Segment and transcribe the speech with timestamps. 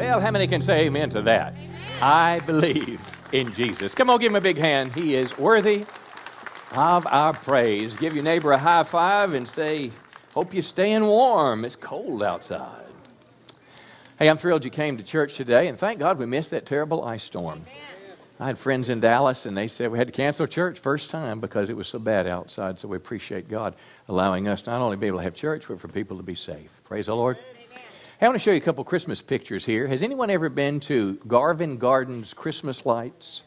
[0.00, 1.54] Well, how many can say amen to that?
[2.00, 3.02] I believe
[3.32, 3.94] in Jesus.
[3.94, 4.94] Come on, give him a big hand.
[4.94, 5.84] He is worthy
[6.74, 7.94] of our praise.
[7.98, 9.90] Give your neighbor a high five and say,
[10.32, 11.66] Hope you're staying warm.
[11.66, 12.86] It's cold outside.
[14.18, 17.04] Hey, I'm thrilled you came to church today, and thank God we missed that terrible
[17.04, 17.66] ice storm.
[18.38, 21.40] I had friends in Dallas, and they said we had to cancel church first time
[21.40, 22.80] because it was so bad outside.
[22.80, 23.74] So we appreciate God
[24.08, 26.34] allowing us not only to be able to have church, but for people to be
[26.34, 26.80] safe.
[26.84, 27.36] Praise the Lord.
[28.20, 29.86] Hey, I want to show you a couple Christmas pictures here.
[29.86, 33.44] Has anyone ever been to Garvan Gardens Christmas lights?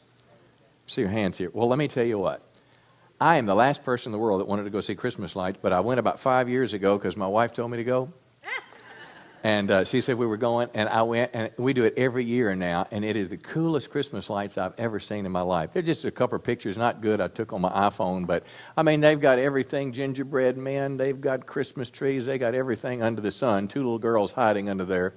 [0.88, 1.52] See your hands here.
[1.54, 2.42] Well, let me tell you what.
[3.22, 5.60] I am the last person in the world that wanted to go see Christmas lights,
[5.62, 8.12] but I went about five years ago because my wife told me to go.
[9.44, 12.24] And uh, she said we were going, and I went, and we do it every
[12.24, 15.74] year now, and it is the coolest Christmas lights I've ever seen in my life.
[15.74, 18.46] They're just a couple of pictures, not good, I took on my iPhone, but
[18.78, 23.22] I mean, they've got everything gingerbread men, they've got Christmas trees, they got everything under
[23.22, 25.14] the sun, two little girls hiding under there.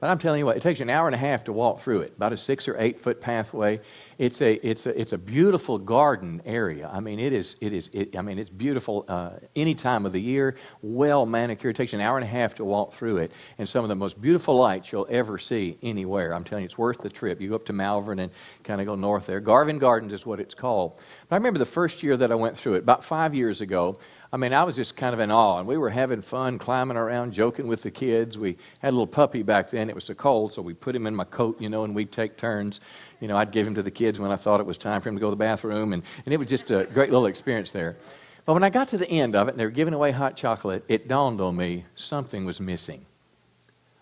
[0.00, 1.80] But I'm telling you what, it takes you an hour and a half to walk
[1.80, 3.80] through it, about a six or eight foot pathway.
[4.18, 6.88] It's a, it's a, it's a beautiful garden area.
[6.92, 10.12] I mean, it is, it is, it, I mean, it's beautiful uh, any time of
[10.12, 11.74] the year, well manicured.
[11.74, 13.96] It takes an hour and a half to walk through it, and some of the
[13.96, 16.34] most beautiful lights you'll ever see anywhere.
[16.34, 17.40] I'm telling you, it's worth the trip.
[17.40, 18.30] You go up to Malvern and
[18.62, 19.40] kind of go north there.
[19.40, 21.00] Garvan Gardens is what it's called.
[21.28, 23.98] But I remember the first year that I went through it, about five years ago,
[24.34, 26.96] I mean, I was just kind of in awe, and we were having fun, climbing
[26.96, 28.36] around, joking with the kids.
[28.36, 29.88] We had a little puppy back then.
[29.88, 32.10] It was so cold, so we put him in my coat, you know, and we'd
[32.10, 32.80] take turns.
[33.20, 35.08] You know, I'd give him to the kids when I thought it was time for
[35.08, 37.70] him to go to the bathroom, and, and it was just a great little experience
[37.70, 37.96] there.
[38.44, 40.36] But when I got to the end of it, and they were giving away hot
[40.36, 43.06] chocolate, it dawned on me something was missing.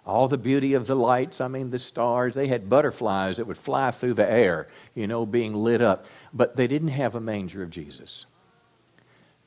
[0.06, 3.58] All the beauty of the lights, I mean, the stars, they had butterflies that would
[3.58, 7.62] fly through the air, you know, being lit up, but they didn't have a manger
[7.62, 8.25] of Jesus.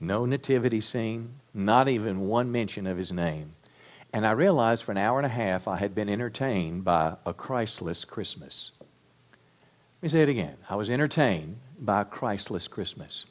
[0.05, 3.55] No nativity scene, not even one mention of his name.
[4.13, 7.33] And I realized for an hour and a half I had been entertained by a
[7.33, 8.71] Christless Christmas.
[8.79, 10.57] Let me say it again.
[10.69, 13.25] I was entertained by a Christless Christmas.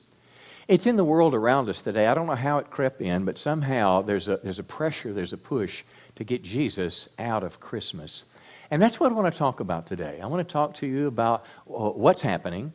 [0.67, 2.09] It's in the world around us today.
[2.09, 5.33] I don't know how it crept in, but somehow there's a, there's a pressure, there's
[5.33, 5.85] a push
[6.17, 8.25] to get Jesus out of Christmas.
[8.69, 10.19] And that's what I want to talk about today.
[10.21, 12.73] I want to talk to you about uh, what's happening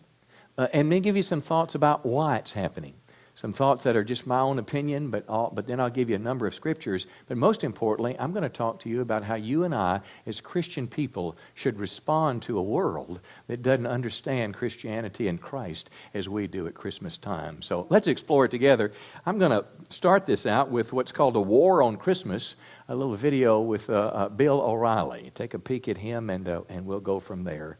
[0.57, 2.93] uh, and then give you some thoughts about why it's happening
[3.39, 6.17] some thoughts that are just my own opinion, but, all, but then I'll give you
[6.17, 7.07] a number of scriptures.
[7.29, 10.41] But most importantly, I'm going to talk to you about how you and I, as
[10.41, 16.47] Christian people, should respond to a world that doesn't understand Christianity and Christ as we
[16.47, 17.61] do at Christmas time.
[17.61, 18.91] So let's explore it together.
[19.25, 22.57] I'm going to start this out with what's called a war on Christmas,
[22.89, 25.31] a little video with uh, uh, Bill O'Reilly.
[25.33, 27.77] Take a peek at him, and, uh, and we'll go from there.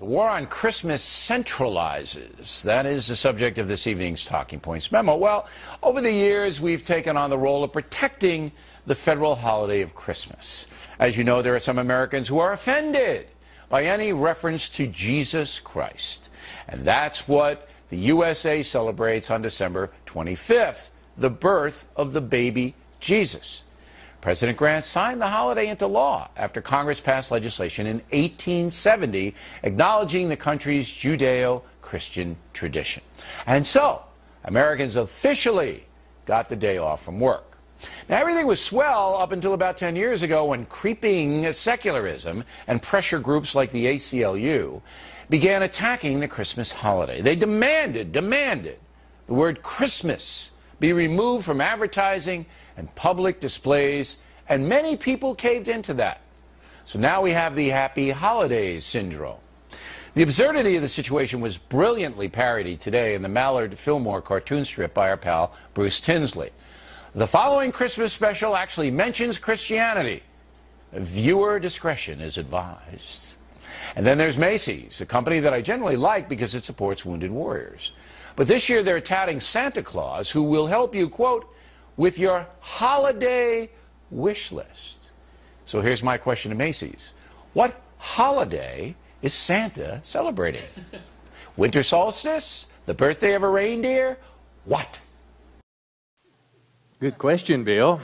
[0.00, 2.62] The war on Christmas centralizes.
[2.62, 5.14] That is the subject of this evening's Talking Points memo.
[5.14, 5.46] Well,
[5.82, 8.52] over the years, we've taken on the role of protecting
[8.86, 10.64] the federal holiday of Christmas.
[10.98, 13.28] As you know, there are some Americans who are offended
[13.68, 16.30] by any reference to Jesus Christ.
[16.66, 20.88] And that's what the USA celebrates on December 25th,
[21.18, 23.64] the birth of the baby Jesus.
[24.20, 30.36] President Grant signed the holiday into law after Congress passed legislation in 1870 acknowledging the
[30.36, 33.02] country's Judeo Christian tradition.
[33.46, 34.02] And so,
[34.44, 35.84] Americans officially
[36.26, 37.56] got the day off from work.
[38.10, 43.18] Now, everything was swell up until about 10 years ago when creeping secularism and pressure
[43.18, 44.82] groups like the ACLU
[45.30, 47.22] began attacking the Christmas holiday.
[47.22, 48.78] They demanded, demanded
[49.26, 50.50] the word Christmas
[50.80, 52.46] be removed from advertising
[52.80, 54.16] and public displays,
[54.48, 56.22] and many people caved into that.
[56.86, 59.36] So now we have the happy holidays syndrome.
[60.14, 64.94] The absurdity of the situation was brilliantly parodied today in the Mallard Fillmore cartoon strip
[64.94, 66.52] by our pal Bruce Tinsley.
[67.14, 70.22] The following Christmas special actually mentions Christianity.
[70.94, 73.34] Viewer discretion is advised.
[73.94, 77.92] And then there's Macy's, a company that I generally like because it supports wounded warriors.
[78.36, 81.54] But this year they're touting Santa Claus, who will help you, quote,
[82.00, 83.68] with your holiday
[84.10, 85.10] wish list.
[85.66, 87.12] So here's my question to Macy's
[87.52, 90.62] What holiday is Santa celebrating?
[91.58, 92.68] Winter solstice?
[92.86, 94.16] The birthday of a reindeer?
[94.64, 94.98] What?
[97.00, 98.00] Good question, Bill.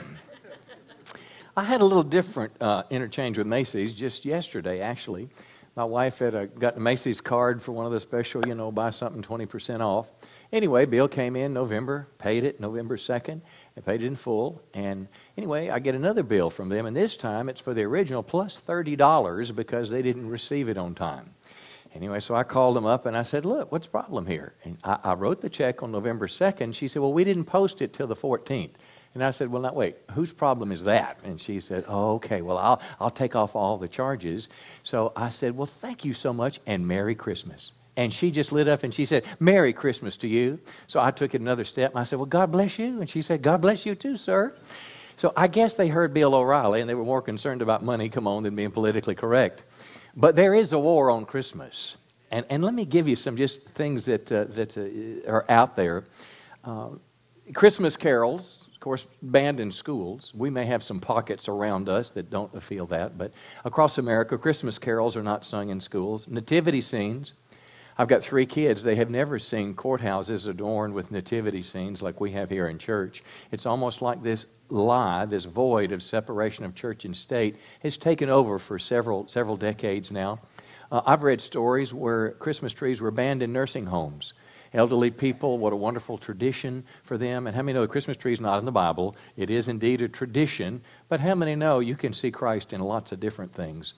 [1.56, 5.31] I had a little different uh, interchange with Macy's just yesterday, actually.
[5.75, 8.54] My wife had a, uh, got a Macy's card for one of the special, you
[8.54, 10.10] know, buy something 20% off.
[10.52, 13.43] Anyway, Bill came in November, paid it November 2nd,
[13.76, 14.62] I paid it in full.
[14.75, 18.23] And anyway, I get another bill from them, and this time it's for the original
[18.23, 21.34] plus $30 because they didn't receive it on time.
[21.94, 24.52] Anyway, so I called them up and I said, Look, what's the problem here?
[24.64, 26.75] And I, I wrote the check on November 2nd.
[26.75, 28.73] She said, Well, we didn't post it till the 14th.
[29.14, 31.19] And I said, Well, now wait, whose problem is that?
[31.25, 34.50] And she said, Oh, okay, well, I'll, I'll take off all the charges.
[34.82, 37.72] So I said, Well, thank you so much and Merry Christmas.
[37.96, 40.60] And she just lit up and she said, Merry Christmas to you.
[40.87, 43.00] So I took it another step and I said, Well, God bless you.
[43.00, 44.54] And she said, God bless you too, sir.
[45.16, 48.26] So I guess they heard Bill O'Reilly and they were more concerned about money, come
[48.26, 49.62] on, than being politically correct.
[50.14, 51.96] But there is a war on Christmas.
[52.31, 55.76] And, and let me give you some just things that, uh, that uh, are out
[55.76, 56.04] there.
[56.64, 56.90] Uh,
[57.54, 60.34] Christmas carols, of course, banned in schools.
[60.34, 63.32] We may have some pockets around us that don't feel that, but
[63.64, 66.26] across America, Christmas carols are not sung in schools.
[66.28, 67.34] Nativity scenes.
[67.98, 68.82] I've got three kids.
[68.82, 73.22] They have never seen courthouses adorned with nativity scenes like we have here in church.
[73.50, 78.28] It's almost like this lie, this void of separation of church and state, has taken
[78.28, 80.40] over for several, several decades now.
[80.93, 84.34] Uh, I've read stories where Christmas trees were banned in nursing homes
[84.76, 87.46] elderly people, what a wonderful tradition for them.
[87.46, 89.16] And how many know the Christmas tree is not in the Bible?
[89.37, 93.10] It is indeed a tradition, but how many know you can see Christ in lots
[93.12, 93.94] of different things?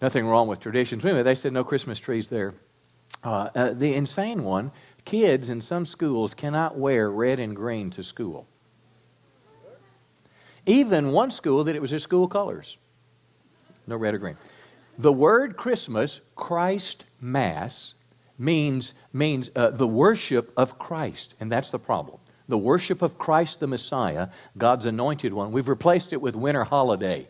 [0.00, 1.04] Nothing wrong with traditions.
[1.04, 2.54] Anyway, they said no Christmas trees there.
[3.24, 4.72] Uh, uh, the insane one
[5.04, 8.46] kids in some schools cannot wear red and green to school.
[10.64, 12.78] Even one school that it was their school colors.
[13.86, 14.36] No red or green.
[14.96, 17.94] The word Christmas, Christ Mass,
[18.38, 22.18] means, means uh, the worship of Christ, and that's the problem.
[22.48, 24.28] The worship of Christ the Messiah,
[24.58, 25.52] God's anointed one.
[25.52, 27.28] We've replaced it with winter holiday.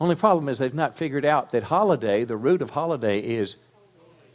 [0.00, 3.56] Only problem is they've not figured out that holiday, the root of holiday is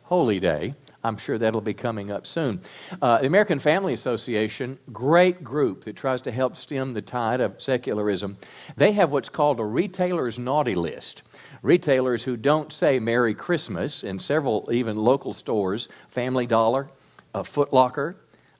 [0.03, 0.75] holy day.
[1.03, 2.61] I'm sure that'll be coming up soon.
[3.01, 7.61] Uh, the American Family Association, great group that tries to help stem the tide of
[7.61, 8.37] secularism,
[8.75, 11.23] they have what's called a retailer's naughty list
[11.61, 16.89] retailers who don't say Merry Christmas in several even local stores Family Dollar,
[17.33, 18.15] uh, Foot Locker,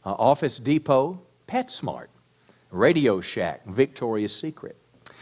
[0.06, 2.08] uh, Office Depot, PetSmart,
[2.72, 4.78] Radio Shack, Victoria's Secret.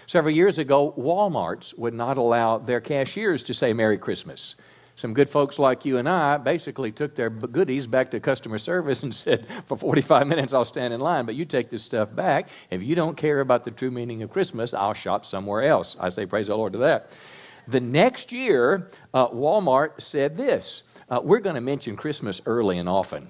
[0.06, 4.56] Several years ago, Walmarts would not allow their cashiers to say Merry Christmas.
[4.98, 9.04] Some good folks like you and I basically took their goodies back to customer service
[9.04, 12.50] and said, For 45 minutes, I'll stand in line, but you take this stuff back.
[12.72, 15.96] If you don't care about the true meaning of Christmas, I'll shop somewhere else.
[16.00, 17.16] I say, Praise the Lord to that.
[17.68, 22.90] The next year, uh, Walmart said this uh, We're going to mention Christmas early and
[22.90, 23.30] often.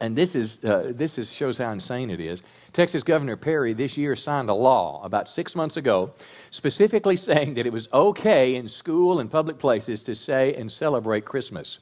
[0.00, 2.40] and this, is, uh, this is, shows how insane it is.
[2.76, 6.12] Texas Governor Perry this year signed a law about six months ago
[6.50, 11.24] specifically saying that it was okay in school and public places to say and celebrate
[11.24, 11.78] Christmas.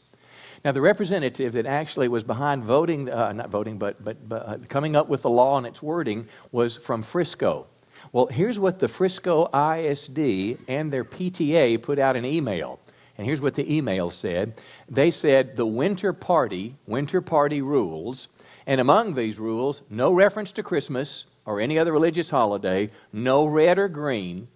[0.64, 4.58] Now, the representative that actually was behind voting, uh, not voting, but, but, but uh,
[4.68, 7.66] coming up with the law and its wording was from Frisco.
[8.12, 12.78] Well, here's what the Frisco ISD and their PTA put out an email.
[13.18, 14.60] And here's what the email said.
[14.88, 18.28] They said the winter party, winter party rules,
[18.66, 23.78] and among these rules, no reference to Christmas or any other religious holiday, no red
[23.78, 24.48] or green,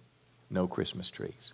[0.49, 1.53] no Christmas trees.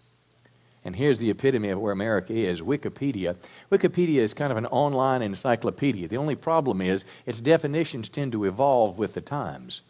[0.86, 3.36] And here's the epitome of where America is Wikipedia.
[3.72, 6.08] Wikipedia is kind of an online encyclopedia.
[6.08, 9.82] The only problem is its definitions tend to evolve with the times.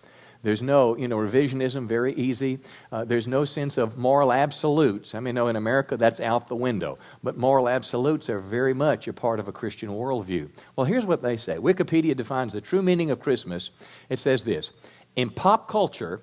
[0.45, 2.59] There's no, you know, revisionism, very easy.
[2.91, 5.15] Uh, there's no sense of moral absolutes.
[5.15, 6.99] I mean, no, in America, that's out the window.
[7.23, 10.51] But moral absolutes are very much a part of a Christian worldview.
[10.75, 13.71] Well, here's what they say Wikipedia defines the true meaning of Christmas.
[14.07, 14.71] It says this
[15.15, 16.21] In pop culture,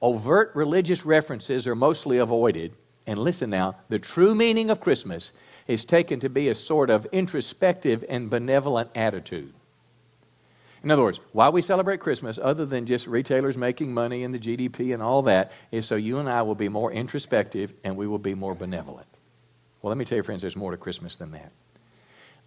[0.00, 2.74] overt religious references are mostly avoided.
[3.08, 5.32] And listen now, the true meaning of Christmas
[5.66, 9.52] is taken to be a sort of introspective and benevolent attitude.
[10.84, 14.38] In other words, why we celebrate Christmas, other than just retailers making money and the
[14.38, 18.06] GDP and all that, is so you and I will be more introspective and we
[18.06, 19.08] will be more benevolent.
[19.80, 21.52] Well, let me tell you, friends, there's more to Christmas than that.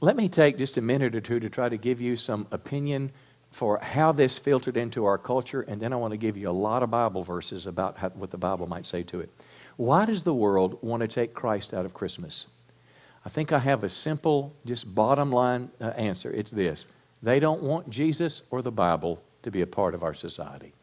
[0.02, 3.12] Let me take just a minute or two to try to give you some opinion
[3.50, 6.52] for how this filtered into our culture, and then I want to give you a
[6.52, 9.32] lot of Bible verses about how, what the Bible might say to it.
[9.78, 12.46] Why does the world want to take Christ out of Christmas?
[13.26, 16.30] I think I have a simple, just bottom line uh, answer.
[16.30, 16.86] It's this
[17.22, 20.74] they don't want Jesus or the Bible to be a part of our society.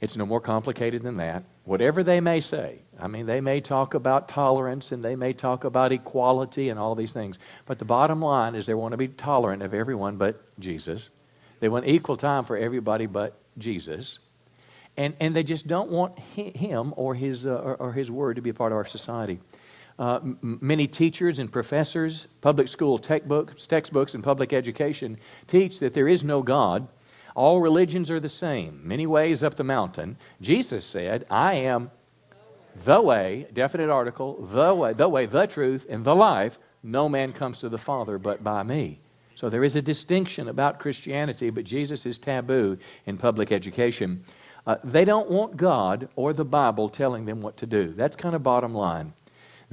[0.00, 1.44] It's no more complicated than that.
[1.64, 5.64] Whatever they may say, I mean, they may talk about tolerance and they may talk
[5.64, 9.08] about equality and all these things, but the bottom line is they want to be
[9.08, 11.08] tolerant of everyone but Jesus.
[11.60, 14.18] They want equal time for everybody but Jesus.
[14.96, 18.42] And, and they just don't want him or his, uh, or, or his word to
[18.42, 19.40] be a part of our society.
[19.98, 25.94] Uh, m- many teachers and professors, public school textbooks, textbooks, and public education teach that
[25.94, 26.88] there is no God.
[27.34, 30.16] All religions are the same, many ways up the mountain.
[30.40, 31.90] Jesus said, I am
[32.76, 36.58] the way, definite article, the way, the way, the truth, and the life.
[36.82, 39.00] No man comes to the Father but by me.
[39.36, 44.24] So there is a distinction about Christianity, but Jesus is taboo in public education.
[44.66, 47.92] Uh, they don't want God or the Bible telling them what to do.
[47.92, 49.12] That's kind of bottom line.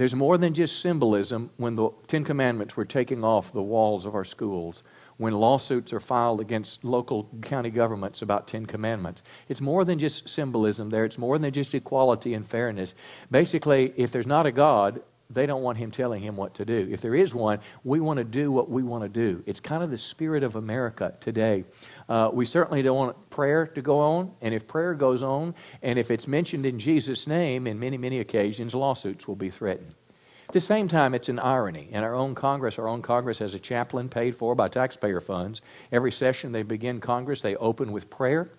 [0.02, 4.16] There's more than just symbolism when the Ten Commandments were taking off the walls of
[4.16, 4.82] our schools,
[5.18, 9.22] when lawsuits are filed against local county governments about Ten Commandments.
[9.48, 12.96] It's more than just symbolism there, it's more than just equality and fairness.
[13.30, 16.88] Basically, if there's not a God, they don't want him telling him what to do.
[16.92, 19.44] If there is one, we want to do what we want to do.
[19.46, 21.66] It's kind of the spirit of America today.
[22.10, 25.98] Uh, we certainly don't want prayer to go on, and if prayer goes on, and
[25.98, 29.96] if it's mentioned in Jesus' name, in many, many occasions, lawsuits will be threatened.
[30.52, 31.88] At the same time, it's an irony.
[31.92, 35.62] In our own Congress, our own Congress has a chaplain paid for by taxpayer funds.
[35.94, 38.52] Every session they begin Congress, they open with prayer.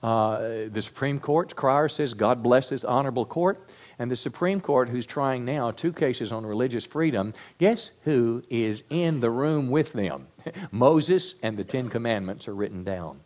[0.00, 3.68] Uh, the Supreme Court's crier says, God bless this honorable court.
[4.00, 8.82] And the Supreme Court, who's trying now two cases on religious freedom, guess who is
[8.88, 10.28] in the room with them?
[10.72, 13.20] Moses and the Ten Commandments are written down.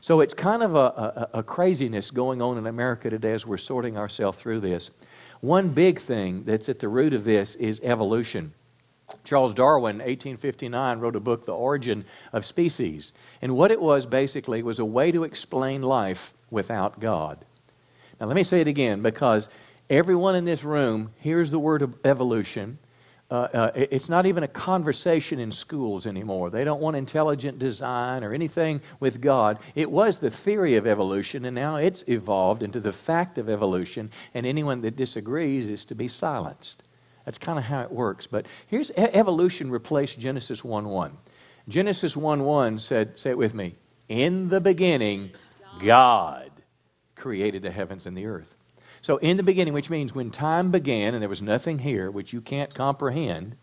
[0.00, 3.58] So it's kind of a, a, a, craziness going on in America today as we're
[3.58, 4.90] sorting ourselves through this.
[5.40, 8.54] One big thing that's at the root of this is evolution.
[9.22, 13.12] Charles Darwin, 1859, wrote a book, The Origin of Species.
[13.40, 17.44] And what it was basically was a way to explain life without God.
[18.20, 19.48] Now, let me say it again because
[19.90, 22.78] Everyone in this room hears the word evolution.
[23.30, 26.50] Uh, uh, it's not even a conversation in schools anymore.
[26.50, 29.58] They don't want intelligent design or anything with God.
[29.74, 34.10] It was the theory of evolution, and now it's evolved into the fact of evolution,
[34.32, 36.82] and anyone that disagrees is to be silenced.
[37.24, 38.26] That's kind of how it works.
[38.26, 41.16] But here's evolution replaced Genesis 1 1.
[41.68, 43.74] Genesis 1 1 said, say it with me,
[44.08, 45.32] in the beginning,
[45.80, 46.50] God
[47.14, 48.57] created the heavens and the earth.
[49.02, 52.32] So, in the beginning, which means when time began and there was nothing here which
[52.32, 53.56] you can't comprehend,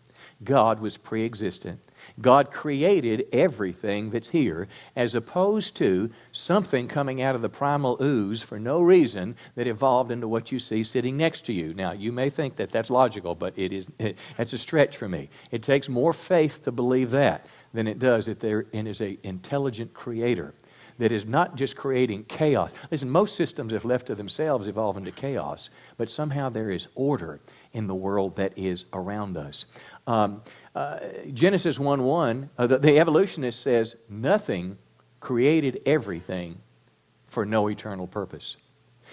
[0.44, 1.80] God was pre existent.
[2.20, 8.42] God created everything that's here, as opposed to something coming out of the primal ooze
[8.42, 11.74] for no reason that evolved into what you see sitting next to you.
[11.74, 15.08] Now, you may think that that's logical, but it is, it, that's a stretch for
[15.08, 15.30] me.
[15.50, 19.94] It takes more faith to believe that than it does that there is an intelligent
[19.94, 20.54] creator
[20.98, 22.72] that is not just creating chaos.
[22.90, 27.40] Listen, most systems, if left to themselves, evolve into chaos, but somehow there is order
[27.72, 29.66] in the world that is around us.
[30.06, 30.42] Um,
[30.74, 31.00] uh,
[31.32, 34.78] Genesis 1 1, uh, the, the evolutionist says, nothing
[35.20, 36.58] created everything
[37.26, 38.56] for no eternal purpose.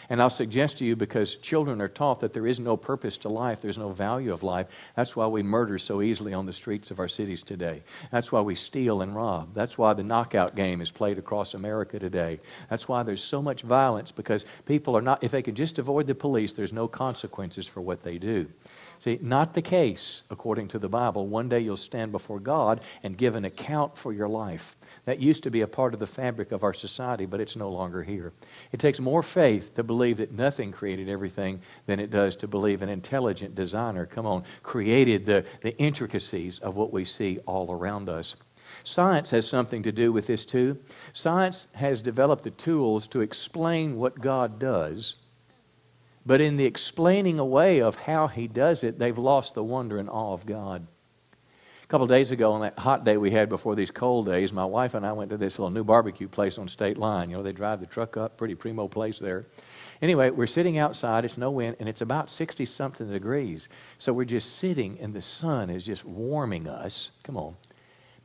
[0.10, 3.30] And I'll suggest to you because children are taught that there is no purpose to
[3.30, 4.68] life, there's no value of life.
[4.96, 7.84] That's why we murder so easily on the streets of our cities today.
[8.12, 9.54] That's why we steal and rob.
[9.54, 12.40] That's why the knockout game is played across America today.
[12.70, 16.08] That's why there's so much violence because people are not, if they could just avoid
[16.08, 18.48] the police, there's no consequences for what they do.
[19.04, 21.28] See, not the case according to the Bible.
[21.28, 24.78] One day you'll stand before God and give an account for your life.
[25.04, 27.70] That used to be a part of the fabric of our society, but it's no
[27.70, 28.32] longer here.
[28.72, 32.82] It takes more faith to believe that nothing created everything than it does to believe
[32.82, 38.08] an intelligent designer, come on, created the, the intricacies of what we see all around
[38.08, 38.38] us.
[38.86, 40.80] Science has something to do with this too.
[41.12, 45.16] Science has developed the tools to explain what God does,
[46.26, 50.10] but in the explaining away of how He does it, they've lost the wonder and
[50.10, 50.88] awe of God
[51.84, 54.66] A couple days ago, on that hot day we had before these cold days, my
[54.66, 57.30] wife and I went to this little new barbecue place on State Line.
[57.30, 59.46] You know, they drive the truck up, pretty primo place there.
[60.02, 63.70] Anyway, we're sitting outside, it's no wind, and it's about 60 something degrees.
[63.98, 67.12] So we're just sitting, and the sun is just warming us.
[67.24, 67.56] Come on.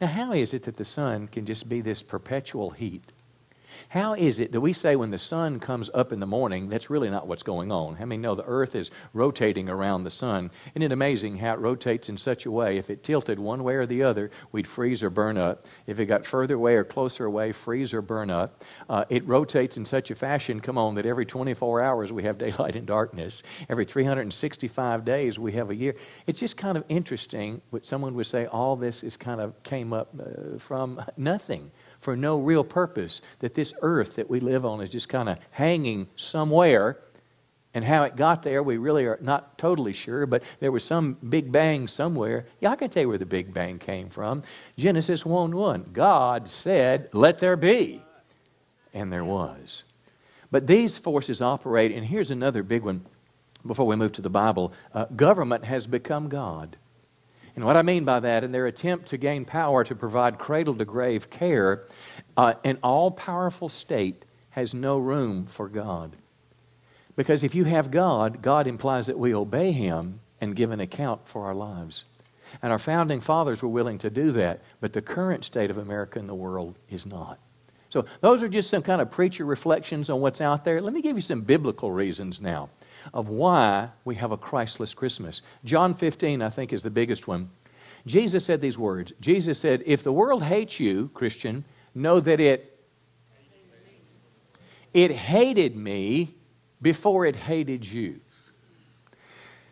[0.00, 3.12] Now, how is it that the sun can just be this perpetual heat?
[3.90, 6.90] How is it that we say when the sun comes up in the morning, that's
[6.90, 7.96] really not what's going on?
[8.00, 10.50] I mean, no, the earth is rotating around the sun.
[10.74, 12.76] Isn't it amazing how it rotates in such a way?
[12.76, 15.66] If it tilted one way or the other, we'd freeze or burn up.
[15.86, 18.62] If it got further away or closer away, freeze or burn up.
[18.88, 22.38] Uh, it rotates in such a fashion, come on, that every 24 hours we have
[22.48, 23.42] daylight and darkness.
[23.68, 25.94] Every 365 days we have a year.
[26.26, 29.92] It's just kind of interesting, but someone would say all this is kind of came
[29.92, 31.70] up uh, from nothing
[32.00, 35.38] for no real purpose, that this earth that we live on is just kind of
[35.52, 36.98] hanging somewhere.
[37.74, 41.18] And how it got there, we really are not totally sure, but there was some
[41.28, 42.46] big bang somewhere.
[42.60, 44.42] Yeah, I can tell you where the big bang came from.
[44.76, 45.90] Genesis 1 1.
[45.92, 48.02] God said, Let there be.
[48.94, 49.84] And there was.
[50.50, 53.04] But these forces operate, and here's another big one
[53.66, 56.76] before we move to the Bible uh, government has become God.
[57.58, 60.76] And what I mean by that, in their attempt to gain power to provide cradle
[60.76, 61.86] to grave care,
[62.36, 66.14] uh, an all powerful state has no room for God.
[67.16, 71.26] Because if you have God, God implies that we obey Him and give an account
[71.26, 72.04] for our lives.
[72.62, 76.20] And our founding fathers were willing to do that, but the current state of America
[76.20, 77.40] and the world is not.
[77.90, 80.80] So, those are just some kind of preacher reflections on what's out there.
[80.80, 82.68] Let me give you some biblical reasons now
[83.12, 85.42] of why we have a Christless Christmas.
[85.64, 87.50] John 15, I think, is the biggest one.
[88.06, 92.74] Jesus said these words Jesus said, If the world hates you, Christian, know that it
[94.94, 96.34] it hated me
[96.80, 98.20] before it hated you.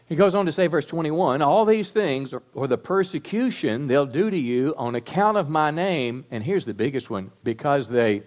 [0.09, 4.07] He goes on to say, verse 21 All these things, or, or, the persecution they'll
[4.07, 8.23] do to you on account of my name, and here's the biggest one because they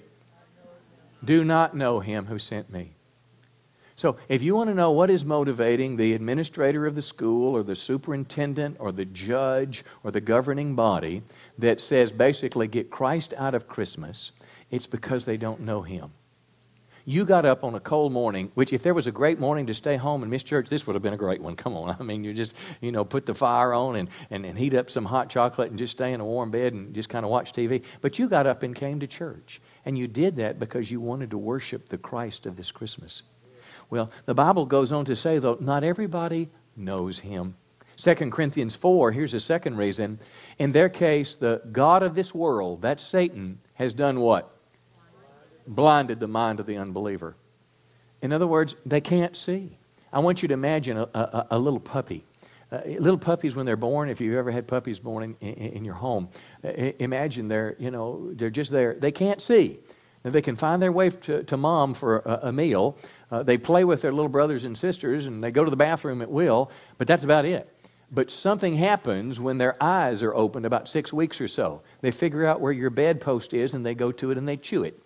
[1.24, 2.96] do not know him who sent me.
[4.00, 7.64] So, if you want to know what is motivating the administrator of the school, or
[7.64, 11.22] the superintendent, or the judge, or the governing body
[11.58, 14.32] that says basically get Christ out of Christmas,
[14.72, 16.12] it's because they don't know him.
[17.04, 19.74] You got up on a cold morning, which if there was a great morning to
[19.74, 21.58] stay home and miss church, this would have been a great one.
[21.58, 21.98] Come on.
[22.00, 24.90] I mean, you just, you know, put the fire on and, and, and heat up
[24.90, 27.52] some hot chocolate and just stay in a warm bed and just kind of watch
[27.52, 27.84] TV.
[28.00, 29.60] But you got up and came to church.
[29.84, 33.24] And you did that because you wanted to worship the Christ of this Christmas.
[33.90, 37.56] Well, the Bible goes on to say, though, not everybody knows him.
[37.98, 40.20] 2 Corinthians 4, here's a second reason.
[40.58, 44.56] In their case, the God of this world, that's Satan, has done what?
[45.70, 47.36] blinded the mind of the unbeliever.
[48.22, 49.78] In other words, they can't see.
[50.12, 52.26] I want you to imagine a, a, a little puppy.
[52.72, 55.86] Uh, little puppies, when they're born, if you've ever had puppies born in, in, in
[55.86, 56.30] your home,
[56.64, 56.70] uh,
[57.00, 58.96] imagine they're, you know, they're just there.
[58.96, 59.80] They can't see.
[60.24, 62.98] Now, they can find their way to, to mom for a, a meal.
[63.32, 66.22] Uh, they play with their little brothers and sisters, and they go to the bathroom
[66.22, 67.72] at will, but that's about it.
[68.12, 71.82] But something happens when their eyes are opened about six weeks or so.
[72.02, 74.84] They figure out where your bedpost is, and they go to it and they chew
[74.84, 75.00] it.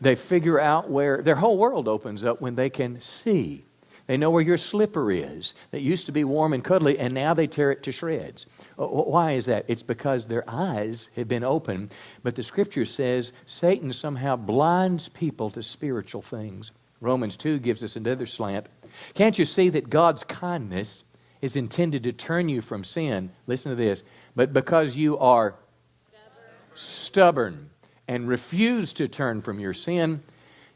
[0.00, 3.64] They figure out where their whole world opens up when they can see.
[4.06, 7.32] They know where your slipper is that used to be warm and cuddly, and now
[7.32, 8.46] they tear it to shreds.
[8.78, 9.64] Uh, why is that?
[9.68, 11.94] It's because their eyes have been opened.
[12.22, 16.72] But the scripture says Satan somehow blinds people to spiritual things.
[17.00, 18.66] Romans 2 gives us another slant.
[19.14, 21.04] Can't you see that God's kindness
[21.40, 23.30] is intended to turn you from sin?
[23.46, 24.02] Listen to this.
[24.34, 25.56] But because you are
[26.74, 27.70] stubborn,
[28.08, 30.22] and refuse to turn from your sin,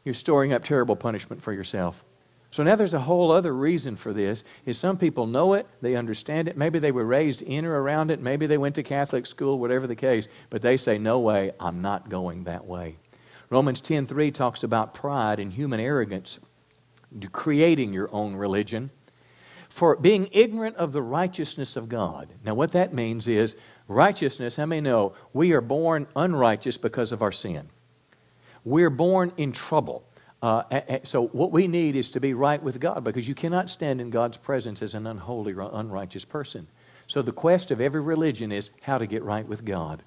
[0.03, 2.03] you're storing up terrible punishment for yourself.
[2.51, 5.95] So now there's a whole other reason for this is some people know it, they
[5.95, 9.27] understand it, maybe they were raised in or around it, maybe they went to Catholic
[9.27, 12.95] school, whatever the case, but they say no way, I'm not going that way.
[13.49, 16.39] Romans 10:3 talks about pride and human arrogance
[17.31, 18.91] creating your own religion
[19.67, 22.29] for being ignorant of the righteousness of God.
[22.43, 23.55] Now what that means is
[23.89, 27.69] Righteousness, how many know we are born unrighteous because of our sin?
[28.63, 30.07] We're born in trouble.
[30.43, 33.99] Uh, so, what we need is to be right with God because you cannot stand
[33.99, 36.67] in God's presence as an unholy or unrighteous person.
[37.07, 40.03] So, the quest of every religion is how to get right with God.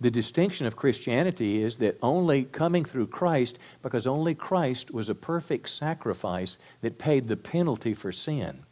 [0.00, 5.14] The distinction of Christianity is that only coming through Christ, because only Christ was a
[5.14, 8.64] perfect sacrifice that paid the penalty for sin.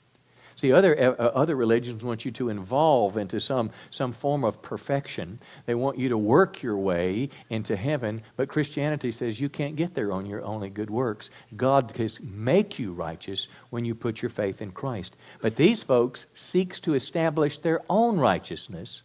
[0.57, 4.63] See, other, uh, uh, other religions want you to involve into some, some form of
[4.63, 5.39] perfection.
[5.67, 9.95] They want you to work your way into heaven, but Christianity says you can't get
[9.95, 11.29] there on your only good works.
[11.57, 15.15] God can make you righteous when you put your faith in Christ.
[15.43, 19.03] But these folks seeks to establish their own righteousness,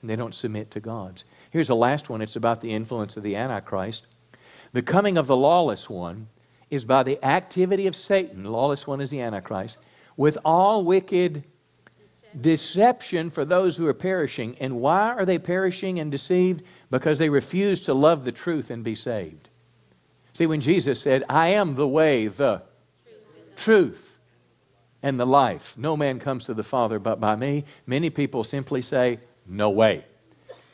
[0.00, 1.24] and they don't submit to God's.
[1.50, 2.20] Here's the last one.
[2.20, 4.06] It's about the influence of the Antichrist.
[4.72, 6.28] The coming of the lawless one
[6.70, 8.44] is by the activity of Satan.
[8.44, 9.78] Lawless one is the Antichrist
[10.16, 11.44] with all wicked
[12.38, 14.56] deception for those who are perishing.
[14.60, 16.62] And why are they perishing and deceived?
[16.90, 19.48] Because they refuse to love the truth and be saved.
[20.34, 22.62] See, when Jesus said, I am the way, the
[23.56, 24.18] truth,
[25.02, 28.82] and the life, no man comes to the Father but by me, many people simply
[28.82, 30.04] say, No way.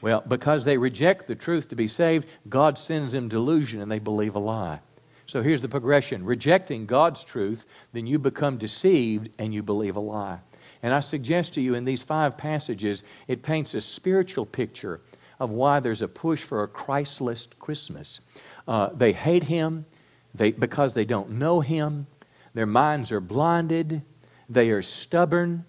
[0.05, 4.01] Well, because they reject the truth to be saved, God sends them delusion and they
[4.01, 4.81] believe a lie.
[5.25, 7.65] So here's the progression rejecting God's truth,
[7.95, 10.41] then you become deceived and you believe a lie.
[10.83, 15.01] And I suggest to you in these five passages, it paints a spiritual picture
[15.41, 18.21] of why there's a push for a Christless Christmas.
[18.69, 19.87] Uh, they hate Him
[20.35, 22.09] they, because they don't know Him,
[22.53, 24.03] their minds are blinded,
[24.51, 25.65] they are stubborn,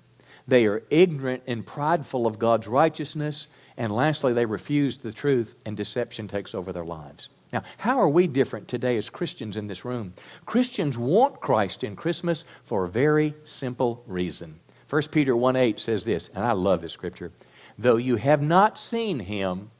[0.45, 5.75] they are ignorant and prideful of God's righteousness, and lastly, they refuse the truth and
[5.75, 7.29] deception takes over their lives.
[7.51, 10.13] Now, how are we different today as Christians in this room?
[10.45, 14.59] Christians want Christ in Christmas for a very simple reason.
[14.89, 17.31] 1 Peter 1 8 says this, and I love this scripture.
[17.77, 19.71] Though you have not seen him,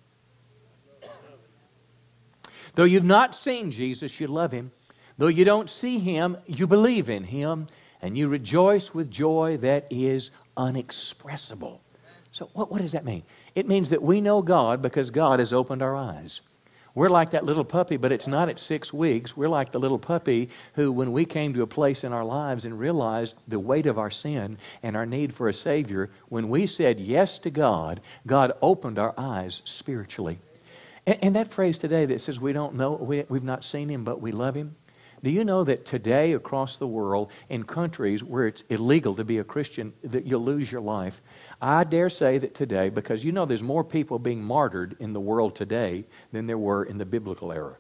[2.76, 4.72] though you've not seen Jesus, you love him.
[5.18, 7.68] Though you don't see him, you believe in him,
[8.02, 11.82] and you rejoice with joy that is unexpressible.
[12.34, 13.24] So, what, what does that mean?
[13.56, 16.42] It means that we know God because God has opened our eyes.
[16.94, 19.36] We're like that little puppy, but it's not at six weeks.
[19.36, 22.64] We're like the little puppy who, when we came to a place in our lives
[22.64, 26.66] and realized the weight of our sin and our need for a Savior, when we
[26.66, 30.40] said yes to God, God opened our eyes spiritually.
[31.06, 34.06] And, and that phrase today that says we don't know, we, we've not seen Him,
[34.06, 34.78] but we love Him,
[35.26, 39.40] do you know that today across the world, in countries where it's illegal to be
[39.40, 41.24] a Christian, that you'll lose your life?
[41.60, 45.20] I dare say that today, because you know there's more people being martyred in the
[45.20, 47.78] world today than there were in the biblical era.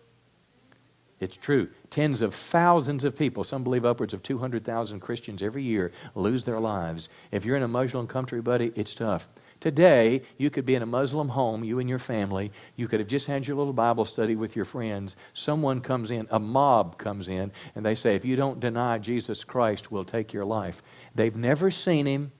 [1.19, 1.69] It's true.
[1.91, 6.59] Tens of thousands of people, some believe upwards of 200,000 Christians every year, lose their
[6.59, 7.09] lives.
[7.31, 9.29] If you're in a Muslim country, buddy, it's tough.
[9.59, 12.51] Today, you could be in a Muslim home, you and your family.
[12.75, 15.15] You could have just had your little Bible study with your friends.
[15.33, 19.43] Someone comes in, a mob comes in, and they say, If you don't deny Jesus
[19.43, 20.83] Christ, we'll take your life.
[21.15, 22.31] They've never seen him,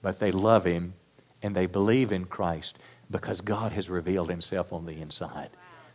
[0.00, 0.94] but they love him
[1.42, 2.78] and they believe in Christ
[3.10, 5.50] because God has revealed himself on the inside.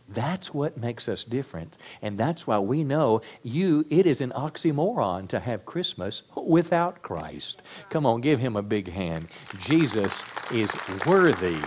[0.08, 1.76] That's what makes us different.
[2.00, 7.62] And that's why we know you, it is an oxymoron to have Christmas without Christ.
[7.90, 9.28] Come on, give him a big hand.
[9.58, 10.70] Jesus is
[11.06, 11.58] worthy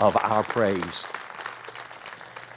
[0.00, 1.06] of our praise.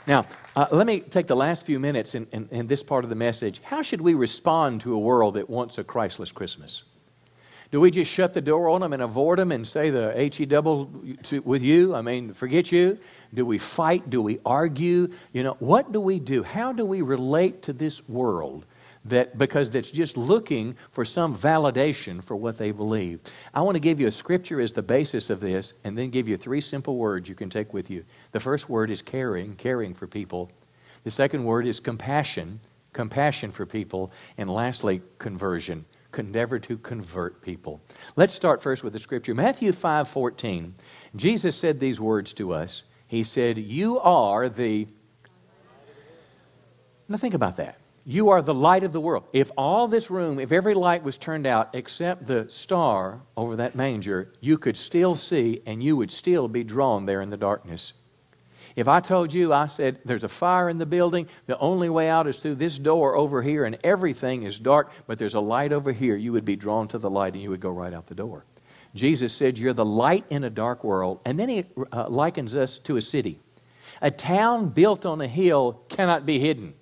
[0.08, 3.10] Now, uh, let me take the last few minutes in, in, in this part of
[3.10, 3.62] the message.
[3.62, 6.84] How should we respond to a world that wants a Christless Christmas?
[7.70, 10.40] Do we just shut the door on them and avoid them and say the H
[10.40, 10.90] E double
[11.44, 11.94] with you?
[11.94, 12.98] I mean, forget you?
[13.34, 14.10] Do we fight?
[14.10, 15.12] Do we argue?
[15.34, 16.44] You know, what do we do?
[16.44, 18.66] How do we relate to this world?
[19.04, 23.20] That because that's just looking for some validation for what they believe.
[23.54, 26.28] I want to give you a scripture as the basis of this, and then give
[26.28, 28.04] you three simple words you can take with you.
[28.32, 30.52] The first word is caring, caring for people.
[31.04, 32.60] The second word is compassion,
[32.92, 35.86] compassion for people, and lastly, conversion
[36.20, 37.82] endeavor to convert people.
[38.16, 39.34] Let's start first with the scripture.
[39.34, 40.76] Matthew 5 14.
[41.16, 42.84] Jesus said these words to us.
[43.08, 44.88] He said, You are the.
[47.08, 47.80] Now think about that.
[48.10, 49.26] You are the light of the world.
[49.34, 53.76] If all this room, if every light was turned out except the star over that
[53.76, 57.92] manger, you could still see and you would still be drawn there in the darkness.
[58.78, 62.10] If I told you, I said, there's a fire in the building, the only way
[62.10, 65.74] out is through this door over here, and everything is dark, but there's a light
[65.74, 68.06] over here, you would be drawn to the light and you would go right out
[68.06, 68.46] the door.
[68.94, 71.20] Jesus said, You're the light in a dark world.
[71.26, 73.40] And then he uh, likens us to a city.
[74.00, 76.76] A town built on a hill cannot be hidden.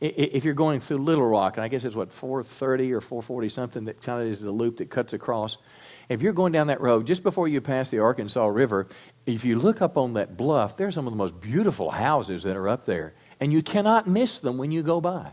[0.00, 3.84] If you're going through Little Rock, and I guess it's what, 430 or 440 something,
[3.86, 5.56] that kind of is the loop that cuts across.
[6.08, 8.86] If you're going down that road, just before you pass the Arkansas River,
[9.26, 12.56] if you look up on that bluff, there's some of the most beautiful houses that
[12.56, 13.12] are up there.
[13.40, 15.32] And you cannot miss them when you go by.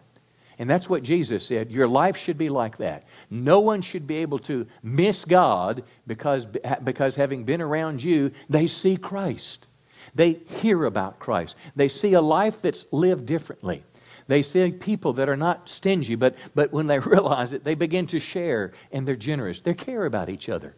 [0.59, 1.71] And that's what Jesus said.
[1.71, 3.05] Your life should be like that.
[3.29, 6.45] No one should be able to miss God because,
[6.83, 9.65] because having been around you, they see Christ.
[10.13, 11.55] They hear about Christ.
[11.75, 13.83] They see a life that's lived differently.
[14.27, 18.07] They see people that are not stingy, but, but when they realize it, they begin
[18.07, 19.61] to share and they're generous.
[19.61, 20.75] They care about each other.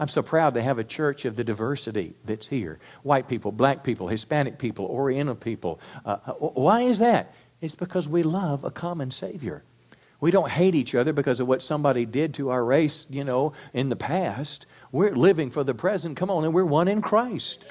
[0.00, 3.82] I'm so proud to have a church of the diversity that's here white people, black
[3.82, 5.80] people, Hispanic people, Oriental people.
[6.04, 7.34] Uh, uh, why is that?
[7.60, 9.64] It's because we love a common Savior.
[10.20, 13.52] We don't hate each other because of what somebody did to our race, you know,
[13.72, 14.66] in the past.
[14.90, 16.16] We're living for the present.
[16.16, 17.64] Come on, and we're one in Christ.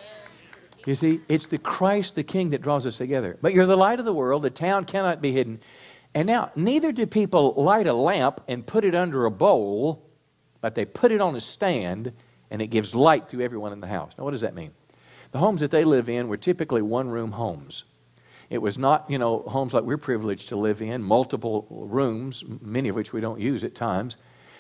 [0.86, 3.38] You see, it's the Christ the King that draws us together.
[3.42, 4.44] But you're the light of the world.
[4.44, 5.60] The town cannot be hidden.
[6.14, 10.07] And now, neither do people light a lamp and put it under a bowl
[10.62, 12.14] but they put it on a stand
[12.50, 14.14] and it gives light to everyone in the house.
[14.18, 14.72] Now, what does that mean?
[15.32, 17.84] The homes that they live in were typically one room homes.
[18.50, 22.90] It was not, you know, homes like we're privileged to live in, multiple rooms, many
[22.90, 24.16] of which we don't use at times.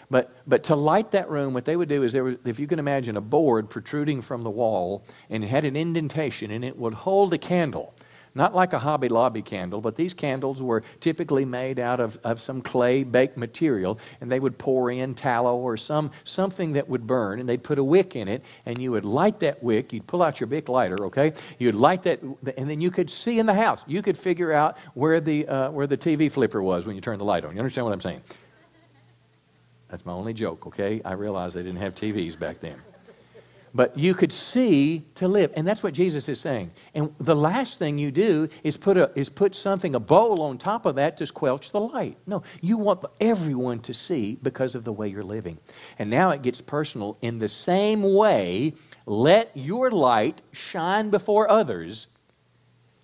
[0.10, 2.68] But, but to light that room, what they would do is, there was, if you
[2.68, 6.78] can imagine a board protruding from the wall and it had an indentation and it
[6.78, 7.94] would hold a candle.
[8.38, 12.40] Not like a Hobby Lobby candle, but these candles were typically made out of, of
[12.40, 17.08] some clay baked material, and they would pour in tallow or some something that would
[17.08, 19.92] burn, and they'd put a wick in it, and you would light that wick.
[19.92, 21.34] You'd pull out your big lighter, okay?
[21.58, 23.84] You'd light that, and then you could see in the house.
[23.88, 27.20] You could figure out where the uh, where the TV flipper was when you turned
[27.20, 27.56] the light on.
[27.56, 28.22] You understand what I'm saying?
[29.90, 31.02] That's my only joke, okay?
[31.04, 32.80] I realize they didn't have TVs back then
[33.74, 35.52] but you could see to live.
[35.56, 36.72] And that's what Jesus is saying.
[36.94, 40.58] And the last thing you do is put, a, is put something, a bowl on
[40.58, 42.18] top of that to squelch the light.
[42.26, 45.58] No, you want everyone to see because of the way you're living.
[46.00, 47.18] And now it gets personal.
[47.22, 48.74] In the same way,
[49.06, 52.08] let your light shine before others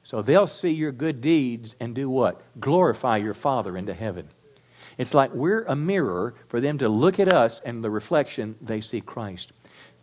[0.03, 2.41] so they'll see your good deeds and do what?
[2.59, 4.27] Glorify your Father into heaven.
[4.97, 8.81] It's like we're a mirror for them to look at us and the reflection, they
[8.81, 9.53] see Christ.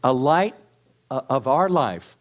[0.02, 0.54] A light
[1.10, 2.16] uh, of our life.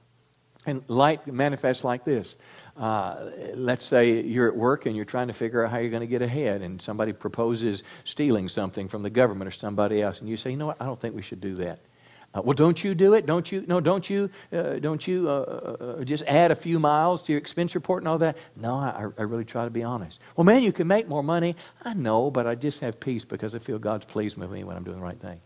[0.65, 2.35] And light manifests like this.
[2.77, 6.01] Uh, let's say you're at work and you're trying to figure out how you're going
[6.01, 10.29] to get ahead, and somebody proposes stealing something from the government or somebody else, and
[10.29, 10.81] you say, "You know what?
[10.81, 11.79] I don't think we should do that."
[12.33, 13.25] Uh, well, don't you do it?
[13.25, 13.65] Don't you?
[13.67, 14.29] No, don't you?
[14.53, 18.07] Uh, don't you uh, uh, just add a few miles to your expense report and
[18.07, 18.37] all that?
[18.55, 20.19] No, I, I really try to be honest.
[20.35, 21.55] Well, man, you can make more money.
[21.83, 24.77] I know, but I just have peace because I feel God's pleased with me when
[24.77, 25.41] I'm doing the right thing.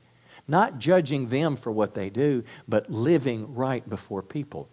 [0.48, 4.70] Not judging them for what they do, but living right before people.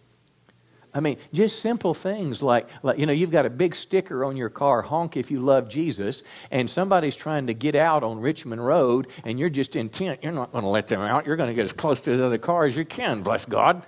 [0.93, 4.37] I mean, just simple things like, like, you know, you've got a big sticker on
[4.37, 8.67] your car, honk if you love Jesus, and somebody's trying to get out on Richmond
[8.67, 11.27] Road, and you're just intent, you're not going to let them out.
[11.27, 13.85] You're going to get as close to the other car as you can, bless God.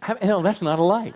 [0.00, 1.14] Hell, that's not a light.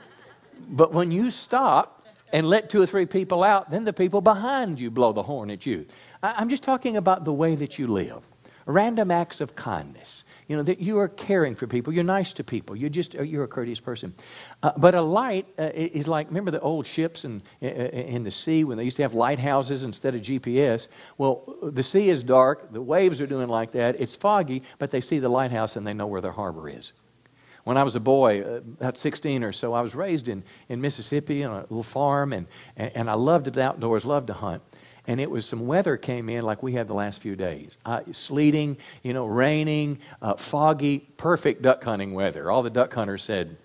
[0.68, 4.78] But when you stop and let two or three people out, then the people behind
[4.78, 5.86] you blow the horn at you.
[6.22, 8.22] I'm just talking about the way that you live.
[8.66, 10.24] Random acts of kindness.
[10.48, 11.92] You know, that you are caring for people.
[11.92, 12.76] You're nice to people.
[12.76, 14.14] You're just, you're a courteous person.
[14.62, 18.64] Uh, but a light uh, is like, remember the old ships in, in the sea
[18.64, 20.88] when they used to have lighthouses instead of GPS?
[21.18, 22.72] Well, the sea is dark.
[22.72, 23.96] The waves are doing like that.
[23.98, 26.92] It's foggy, but they see the lighthouse and they know where their harbor is.
[27.64, 30.82] When I was a boy, uh, about 16 or so, I was raised in, in
[30.82, 32.46] Mississippi on a little farm, and,
[32.76, 34.62] and I loved the outdoors, loved to hunt
[35.06, 37.76] and it was some weather came in like we had the last few days.
[37.84, 42.50] Uh, sleeting you know raining uh, foggy perfect duck hunting weather.
[42.50, 43.56] All the duck hunters said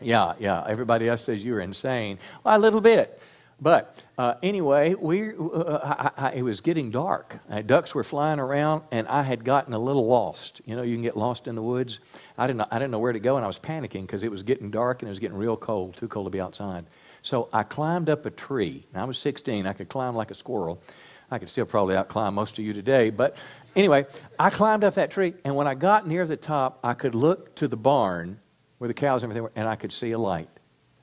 [0.00, 2.18] yeah yeah everybody else says you're insane.
[2.42, 3.20] Well a little bit.
[3.60, 7.38] But uh, anyway we uh, I, I, it was getting dark.
[7.48, 10.60] Uh, ducks were flying around and i had gotten a little lost.
[10.66, 12.00] You know you can get lost in the woods.
[12.36, 14.30] I didn't know, i didn't know where to go and i was panicking because it
[14.30, 16.84] was getting dark and it was getting real cold too cold to be outside
[17.24, 18.84] so I climbed up a tree.
[18.94, 19.66] I was 16.
[19.66, 20.82] I could climb like a squirrel.
[21.30, 23.08] I could still probably outclimb most of you today.
[23.08, 23.42] But
[23.74, 24.04] anyway,
[24.38, 27.54] I climbed up that tree, and when I got near the top, I could look
[27.56, 28.40] to the barn
[28.76, 30.50] where the cows and everything were, and I could see a light.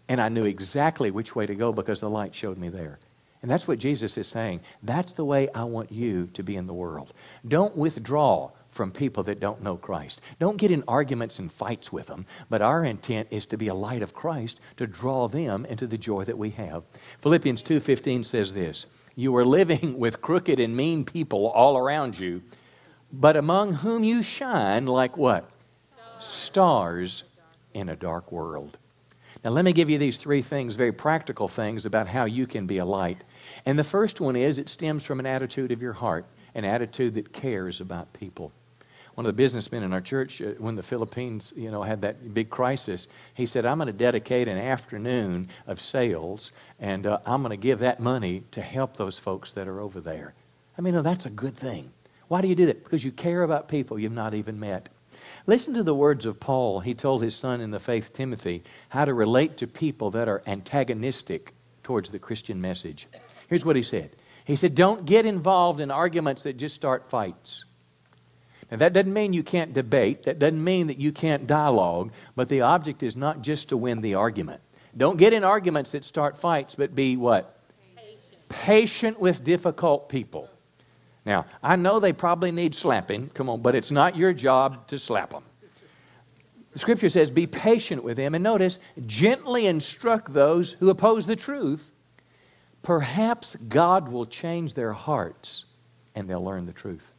[0.07, 2.99] And I knew exactly which way to go because the light showed me there.
[3.41, 4.61] And that's what Jesus is saying.
[4.83, 7.13] That's the way I want you to be in the world.
[7.47, 10.21] Don't withdraw from people that don't know Christ.
[10.39, 13.73] Don't get in arguments and fights with them, but our intent is to be a
[13.73, 16.83] light of Christ to draw them into the joy that we have.
[17.19, 22.41] Philippians 2:15 says this, "You are living with crooked and mean people all around you,
[23.11, 25.49] but among whom you shine like what?
[26.19, 27.25] Stars
[27.73, 28.77] in a dark world."
[29.43, 32.67] Now let me give you these three things, very practical things about how you can
[32.67, 33.23] be a light.
[33.65, 37.15] And the first one is it stems from an attitude of your heart, an attitude
[37.15, 38.53] that cares about people
[39.15, 42.33] one of the businessmen in our church, uh, when the Philippines, you know, had that
[42.33, 47.41] big crisis, he said, "I'm going to dedicate an afternoon of sales, and uh, I'm
[47.41, 50.33] going to give that money to help those folks that are over there."
[50.77, 51.91] I mean, that's a good thing.
[52.27, 52.83] Why do you do that?
[52.83, 54.89] Because you care about people you've not even met.
[55.45, 56.79] Listen to the words of Paul.
[56.79, 60.41] He told his son in the faith, Timothy, how to relate to people that are
[60.47, 63.07] antagonistic towards the Christian message.
[63.47, 64.11] Here's what he said
[64.45, 67.65] He said, Don't get involved in arguments that just start fights.
[68.71, 72.47] Now, that doesn't mean you can't debate, that doesn't mean that you can't dialogue, but
[72.47, 74.61] the object is not just to win the argument.
[74.95, 77.59] Don't get in arguments that start fights, but be what?
[77.95, 80.49] Patient, Patient with difficult people.
[81.25, 84.97] Now, I know they probably need slapping, come on, but it's not your job to
[84.97, 85.43] slap them.
[86.71, 88.33] The scripture says, Be patient with them.
[88.33, 91.91] And notice, gently instruct those who oppose the truth.
[92.81, 95.65] Perhaps God will change their hearts
[96.15, 97.13] and they'll learn the truth.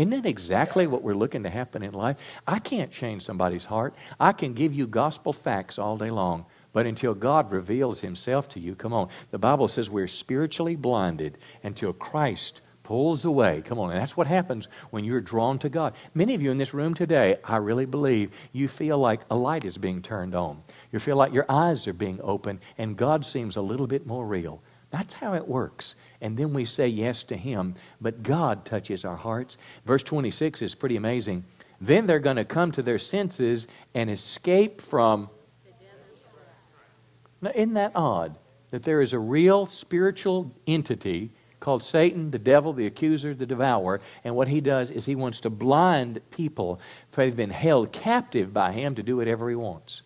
[0.00, 2.16] Isn't that exactly what we're looking to happen in life?
[2.46, 3.94] I can't change somebody's heart.
[4.18, 6.46] I can give you gospel facts all day long.
[6.72, 9.10] But until God reveals himself to you, come on.
[9.30, 13.60] The Bible says we're spiritually blinded until Christ pulls away.
[13.62, 13.90] Come on.
[13.90, 15.92] And that's what happens when you're drawn to God.
[16.14, 19.66] Many of you in this room today, I really believe you feel like a light
[19.66, 20.62] is being turned on.
[20.92, 24.26] You feel like your eyes are being opened and God seems a little bit more
[24.26, 24.62] real.
[24.90, 27.74] That's how it works and then we say yes to Him.
[28.00, 29.56] But God touches our hearts.
[29.84, 31.44] Verse 26 is pretty amazing.
[31.80, 35.30] Then they're going to come to their senses and escape from.
[37.40, 38.36] Now, isn't that odd?
[38.70, 44.00] That there is a real spiritual entity called Satan, the devil, the accuser, the devourer,
[44.24, 46.80] and what he does is he wants to blind people,
[47.12, 50.02] they've been held captive by him to do whatever he wants.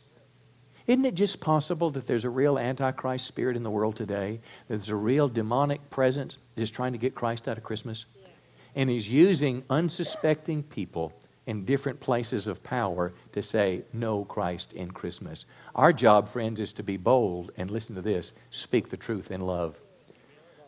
[0.87, 4.41] Isn't it just possible that there's a real Antichrist spirit in the world today?
[4.67, 8.05] That there's a real demonic presence just trying to get Christ out of Christmas?
[8.21, 8.29] Yeah.
[8.77, 11.15] And he's using unsuspecting people
[11.47, 15.47] in different places of power to say, No Christ in Christmas.
[15.75, 19.41] Our job, friends, is to be bold and listen to this speak the truth in
[19.41, 19.81] love.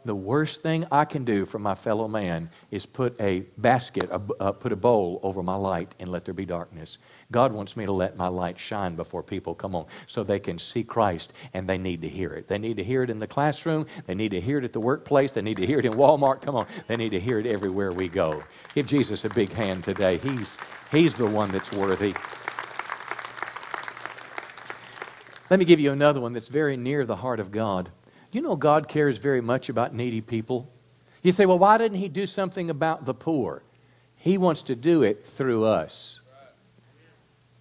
[0.07, 4.21] The worst thing I can do for my fellow man is put a basket, a,
[4.40, 6.99] uh, put a bowl over my light and let there be darkness.
[7.31, 10.59] God wants me to let my light shine before people come on so they can
[10.59, 12.49] see Christ and they need to hear it.
[12.49, 13.87] They need to hear it in the classroom.
[14.07, 15.33] They need to hear it at the workplace.
[15.33, 16.42] They need to hear it in Walmart.
[16.42, 16.66] Come on.
[16.87, 18.42] They need to hear it everywhere we go.
[18.75, 20.19] Give Jesus a big hand today.
[20.19, 20.57] He's,
[20.90, 22.14] he's the one that's worthy.
[25.49, 27.90] Let me give you another one that's very near the heart of God.
[28.37, 30.70] You know, God cares very much about needy people.
[31.22, 33.62] You say, well, why didn't He do something about the poor?
[34.14, 36.20] He wants to do it through us.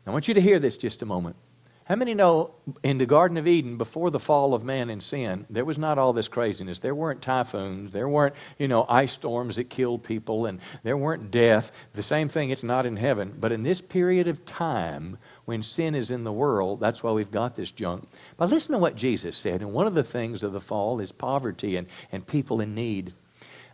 [0.06, 1.38] I want you to hear this just a moment.
[1.86, 5.46] How many know in the Garden of Eden, before the fall of man and sin,
[5.52, 6.80] there was not all this craziness.
[6.80, 7.92] There weren't typhoons.
[7.92, 11.72] There weren't, you know, ice storms that killed people, and there weren't death.
[11.94, 13.36] The same thing, it's not in heaven.
[13.40, 17.30] But in this period of time, when sin is in the world, that's why we've
[17.30, 18.10] got this junk.
[18.36, 19.62] But listen to what Jesus said.
[19.62, 23.14] And one of the things of the fall is poverty and, and people in need.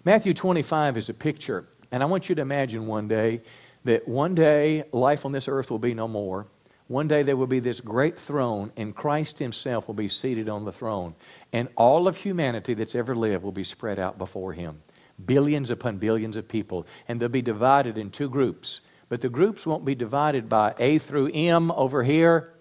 [0.03, 1.65] Matthew 25 is a picture.
[1.93, 3.39] And I want you to imagine one day
[3.85, 6.47] that one day life on this earth will be no more
[6.91, 10.65] one day there will be this great throne, and Christ Himself will be seated on
[10.65, 11.15] the throne.
[11.53, 14.81] And all of humanity that's ever lived will be spread out before Him.
[15.23, 16.85] Billions upon billions of people.
[17.07, 18.81] And they'll be divided in two groups.
[19.07, 22.53] But the groups won't be divided by A through M over here,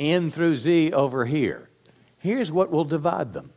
[0.00, 1.70] N through Z over here.
[2.18, 3.52] Here's what will divide them.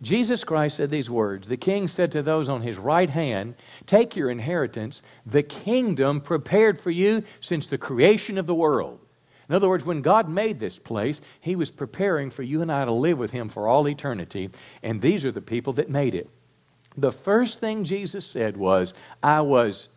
[0.00, 4.16] Jesus Christ said these words The king said to those on his right hand, Take
[4.16, 9.01] your inheritance, the kingdom prepared for you since the creation of the world.
[9.48, 12.84] In other words, when God made this place, He was preparing for you and I
[12.84, 14.50] to live with Him for all eternity,
[14.82, 16.28] and these are the people that made it.
[16.96, 19.88] The first thing Jesus said was, I was.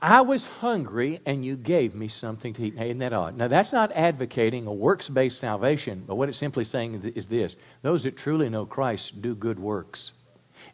[0.00, 2.74] I was hungry and you gave me something to eat.
[2.74, 3.38] isn't that odd?
[3.38, 7.56] Now, that's not advocating a works based salvation, but what it's simply saying is this
[7.80, 10.12] those that truly know Christ do good works,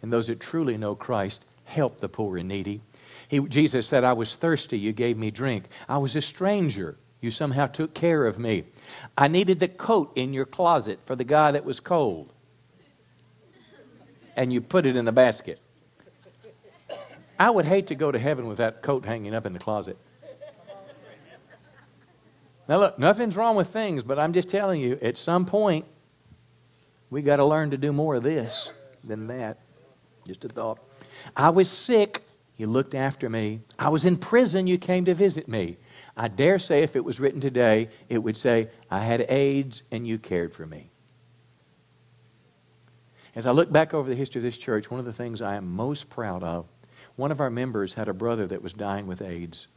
[0.02, 2.80] and those that truly know Christ help the poor and needy.
[3.30, 5.66] He, Jesus said, I was thirsty, you gave me drink.
[5.88, 8.64] I was a stranger, you somehow took care of me.
[9.16, 12.32] I needed the coat in your closet for the guy that was cold.
[14.34, 15.60] And you put it in the basket.
[17.38, 19.96] I would hate to go to heaven with that coat hanging up in the closet.
[22.68, 25.84] Now, look, nothing's wrong with things, but I'm just telling you, at some point,
[27.10, 28.72] we got to learn to do more of this
[29.04, 29.58] than that.
[30.26, 30.80] Just a thought.
[31.36, 32.24] I was sick.
[32.60, 33.62] You looked after me.
[33.78, 34.66] I was in prison.
[34.66, 35.78] You came to visit me.
[36.14, 40.06] I dare say if it was written today, it would say, I had AIDS and
[40.06, 40.90] you cared for me.
[43.34, 45.54] As I look back over the history of this church, one of the things I
[45.54, 46.66] am most proud of,
[47.16, 49.68] one of our members had a brother that was dying with AIDS.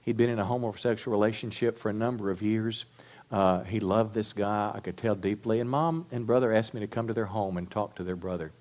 [0.00, 2.86] He'd been in a homosexual relationship for a number of years.
[3.30, 5.60] Uh, he loved this guy, I could tell deeply.
[5.60, 8.16] And mom and brother asked me to come to their home and talk to their
[8.16, 8.52] brother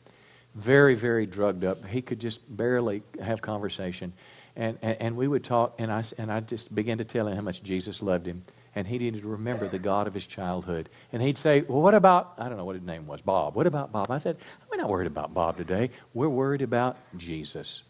[0.55, 1.87] very, very drugged up.
[1.87, 4.13] He could just barely have conversation.
[4.55, 7.35] And, and, and, we would talk, and I, and I just began to tell him
[7.35, 8.43] how much Jesus loved him.
[8.75, 10.89] And he needed to remember the God of his childhood.
[11.11, 13.55] And he'd say, Well, what about, I don't know what his name was, Bob.
[13.55, 14.11] What about Bob?
[14.11, 14.37] I said,
[14.69, 15.89] We're not worried about Bob today.
[16.13, 17.83] We're worried about Jesus.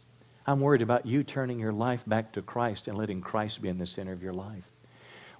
[0.45, 3.77] I'm worried about you turning your life back to Christ and letting Christ be in
[3.77, 4.72] the center of your life.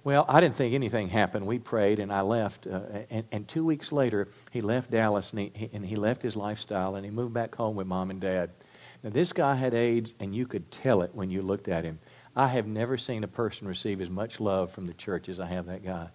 [0.04, 1.46] Well, I didn't think anything happened.
[1.46, 2.66] We prayed and I left.
[2.66, 6.36] Uh, and, and, two weeks later, he left Dallas and he, and he left his
[6.36, 8.50] lifestyle and he moved back home with mom and dad.
[9.02, 11.98] Now, this guy had AIDS and you could tell it when you looked at him.
[12.36, 15.46] I have never seen a person receive as much love from the church as I
[15.46, 16.08] have that guy.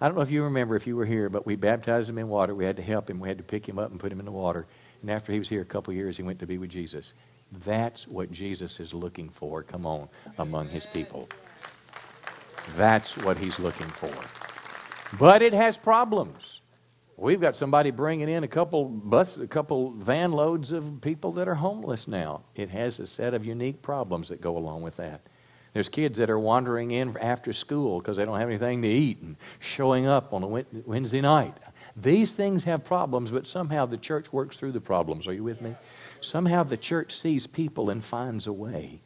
[0.00, 2.28] I don't know if you remember if you were here, but we baptized him in
[2.28, 2.54] water.
[2.54, 3.18] We had to help him.
[3.18, 4.66] We had to pick him up and put him in the water.
[5.00, 7.14] And after he was here a couple years, he went to be with Jesus.
[7.50, 10.08] That's what Jesus is looking for, come on,
[10.38, 11.28] among his people.
[12.74, 14.12] That's what he's looking for.
[15.18, 16.60] But it has problems.
[17.16, 21.48] We've got somebody bringing in a couple bus, a couple van loads of people that
[21.48, 22.42] are homeless now.
[22.54, 25.22] It has a set of unique problems that go along with that.
[25.72, 29.20] There's kids that are wandering in after school because they don't have anything to eat
[29.20, 31.54] and showing up on a Wednesday night.
[31.96, 35.26] These things have problems, but somehow the church works through the problems.
[35.26, 35.74] Are you with me?
[36.20, 39.00] Somehow the church sees people and finds a way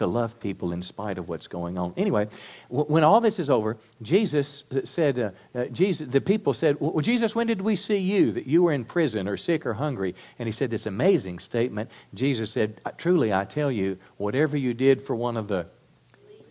[0.00, 1.92] to love people in spite of what's going on.
[1.94, 2.26] Anyway,
[2.70, 7.34] when all this is over, Jesus said, uh, uh, Jesus, the people said, well, Jesus,
[7.34, 10.14] when did we see you that you were in prison or sick or hungry?
[10.38, 11.90] And he said this amazing statement.
[12.14, 15.66] Jesus said, Truly, I tell you, whatever you did for one of the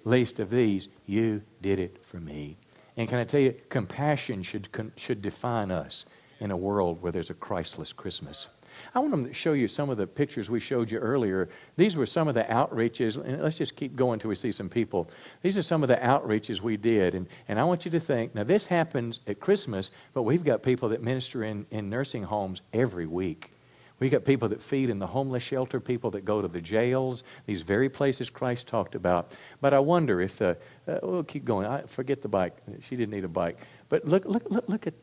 [0.06, 2.56] least of these, you did it for me.
[2.98, 6.06] And can I tell you, compassion should, should define us
[6.40, 8.48] in a world where there's a Christless Christmas.
[8.94, 11.50] I want to show you some of the pictures we showed you earlier.
[11.76, 14.70] These were some of the outreaches, and let's just keep going until we see some
[14.70, 15.10] people.
[15.42, 18.34] These are some of the outreaches we did, and, and I want you to think
[18.34, 22.62] now, this happens at Christmas, but we've got people that minister in, in nursing homes
[22.74, 23.52] every week.
[24.00, 27.24] We got people that feed in the homeless shelter, people that go to the jails,
[27.46, 29.34] these very places Christ talked about.
[29.60, 31.68] But I wonder if the, uh, we'll keep going.
[31.68, 32.56] I forget the bike.
[32.82, 33.60] She didn't need a bike.
[33.90, 34.94] But look, look, look, look at,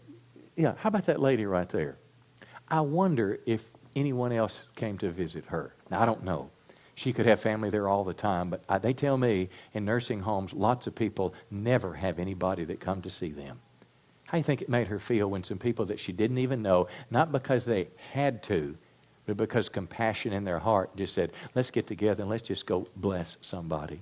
[0.57, 1.99] yeah, how about that lady right there?
[2.69, 5.75] I wonder if anyone else came to visit her.
[5.91, 6.51] Now, I don't know.
[6.95, 10.21] She could have family there all the time, but I, they tell me in nursing
[10.21, 13.61] homes, lots of people never have anybody that come to see them.
[14.27, 16.63] How do you think it made her feel when some people that she didn't even
[16.63, 18.77] know, not because they had to,
[19.27, 22.87] but because compassion in their heart just said, let's get together and let's just go
[22.97, 24.01] bless somebody.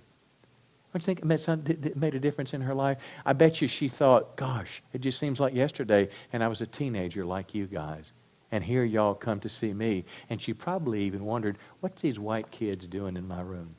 [0.92, 2.98] Don't you think it made, some, it made a difference in her life?
[3.26, 6.66] I bet you she thought, gosh, it just seems like yesterday, and I was a
[6.66, 8.12] teenager like you guys.
[8.54, 10.04] And here y'all come to see me.
[10.30, 13.74] And she probably even wondered, what's these white kids doing in my room?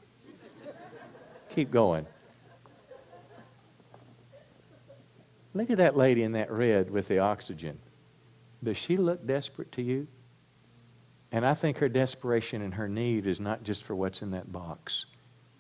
[1.49, 2.05] Keep going.
[5.53, 7.80] Look at that lady in that red with the oxygen.
[8.61, 10.07] Does she look desperate to you?
[11.32, 14.51] And I think her desperation and her need is not just for what's in that
[14.51, 15.05] box.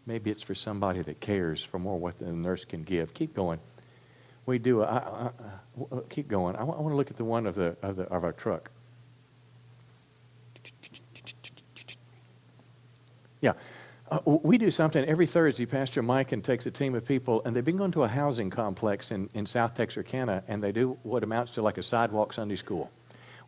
[0.05, 3.13] Maybe it's for somebody that cares for more what the nurse can give.
[3.13, 3.61] Keep going.
[4.45, 4.83] We do.
[4.83, 5.29] I, I,
[5.79, 6.57] I, keep going.
[6.57, 8.71] I want, to look at the one of the of, the, of our truck.
[13.41, 13.53] Yeah.
[14.11, 15.65] Uh, we do something every Thursday.
[15.65, 18.49] Pastor Mike and takes a team of people, and they've been going to a housing
[18.49, 22.55] complex in, in South Texarkana, and they do what amounts to like a sidewalk Sunday
[22.55, 22.91] school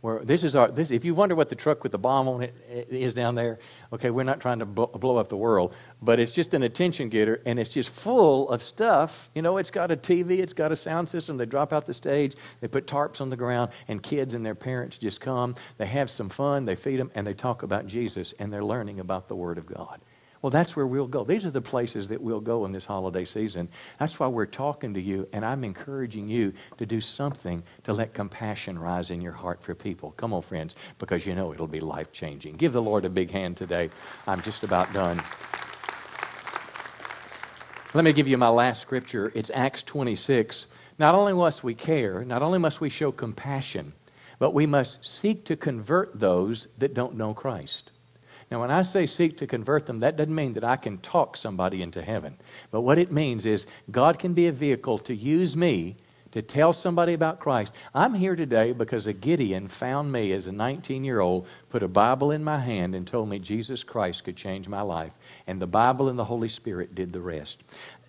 [0.02, 2.44] where this is our this if you wonder what the truck with the bomb on
[2.44, 2.56] it
[2.90, 3.60] is down there
[3.92, 7.42] okay we're not trying to blow up the world but it's just an attention getter
[7.46, 9.30] and it's just full of stuff.
[9.34, 11.94] You know it's got a tv it's got a sound system they drop out the
[11.94, 15.86] stage they put tarps on the ground and kids and their parents just come they
[15.86, 19.28] have some fun they feed them and they talk about jesus and they're learning about
[19.28, 20.00] the word of god
[20.48, 21.26] well, that's where we'll go.
[21.26, 23.68] These are the places that we'll go in this holiday season.
[24.00, 28.14] That's why we're talking to you, and I'm encouraging you to do something to let
[28.14, 30.12] compassion rise in your heart for people.
[30.12, 32.56] Come on, friends, because you know it'll be life changing.
[32.56, 33.90] Give the Lord a big hand today.
[34.26, 35.22] I'm just about done.
[37.94, 39.34] Let me give you my last scripture.
[39.36, 40.68] It's Acts 26.
[40.98, 43.92] Not only must we care, not only must we show compassion,
[44.40, 47.92] but we must seek to convert those that don't know Christ.
[48.50, 51.36] Now, when I say seek to convert them, that doesn't mean that I can talk
[51.36, 52.38] somebody into heaven.
[52.72, 55.98] But what it means is God can be a vehicle to use me
[56.32, 57.74] to tell somebody about Christ.
[57.94, 61.88] I'm here today because a Gideon found me as a 19 year old, put a
[61.88, 65.14] Bible in my hand, and told me Jesus Christ could change my life.
[65.46, 67.64] And the Bible and the Holy Spirit did the rest.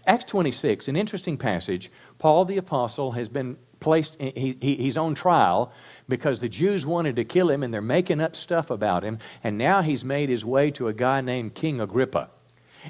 [0.07, 1.91] Acts 26, an interesting passage.
[2.19, 5.73] Paul the Apostle has been placed, he, he, he's on trial
[6.09, 9.19] because the Jews wanted to kill him and they're making up stuff about him.
[9.45, 12.31] And now he's made his way to a guy named King Agrippa.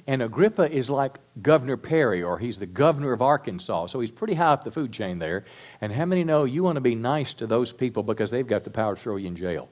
[0.07, 3.87] And Agrippa is like Governor Perry, or he's the governor of Arkansas.
[3.87, 5.45] So he's pretty high up the food chain there.
[5.81, 8.65] And how many know you want to be nice to those people because they've got
[8.65, 9.69] the power to throw you in jail?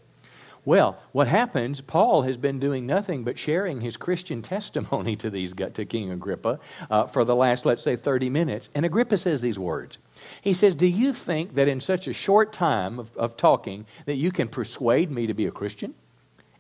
[0.64, 5.55] Well, what happens, Paul has been doing nothing but sharing his Christian testimony to, these,
[5.55, 6.59] to King Agrippa
[6.90, 8.68] uh, for the last, let's say, 30 minutes.
[8.74, 9.99] And Agrippa says these words
[10.41, 14.16] he says, Do you think that in such a short time of, of talking that
[14.16, 15.95] you can persuade me to be a Christian?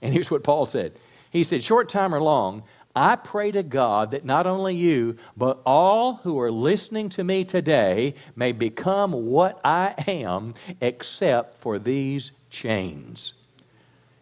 [0.02, 0.92] And here's what Paul said
[1.30, 2.62] He said, Short time or long,
[2.96, 7.44] I pray to God that not only you, but all who are listening to me
[7.44, 13.34] today may become what I am, except for these chains.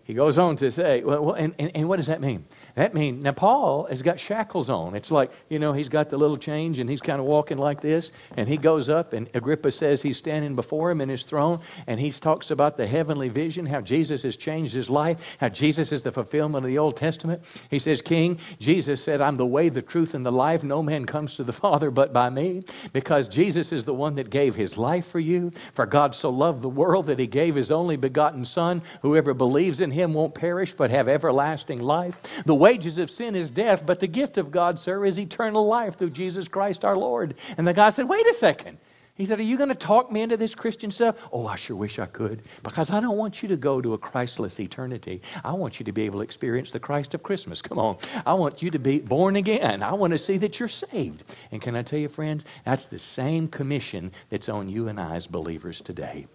[0.02, 2.44] He goes on to say, well, and, and, and what does that mean?
[2.74, 4.96] That means, now Paul has got shackles on.
[4.96, 7.80] It's like, you know, he's got the little change and he's kind of walking like
[7.80, 8.10] this.
[8.36, 11.60] And he goes up, and Agrippa says he's standing before him in his throne.
[11.86, 15.92] And he talks about the heavenly vision, how Jesus has changed his life, how Jesus
[15.92, 17.44] is the fulfillment of the Old Testament.
[17.70, 20.64] He says, King, Jesus said, I'm the way, the truth, and the life.
[20.64, 22.64] No man comes to the Father but by me.
[22.92, 25.52] Because Jesus is the one that gave his life for you.
[25.74, 28.82] For God so loved the world that he gave his only begotten Son.
[29.02, 32.20] Whoever believes in him won't perish but have everlasting life.
[32.44, 35.98] The wages of sin is death, but the gift of God, sir, is eternal life
[35.98, 37.34] through Jesus Christ our Lord.
[37.58, 38.78] And the guy said, Wait a second.
[39.16, 41.14] He said, Are you going to talk me into this Christian stuff?
[41.30, 42.40] Oh, I sure wish I could.
[42.62, 45.20] Because I don't want you to go to a Christless eternity.
[45.44, 47.60] I want you to be able to experience the Christ of Christmas.
[47.60, 47.98] Come on.
[48.24, 49.82] I want you to be born again.
[49.82, 51.22] I want to see that you're saved.
[51.52, 55.16] And can I tell you, friends, that's the same commission that's on you and I
[55.16, 56.26] as believers today.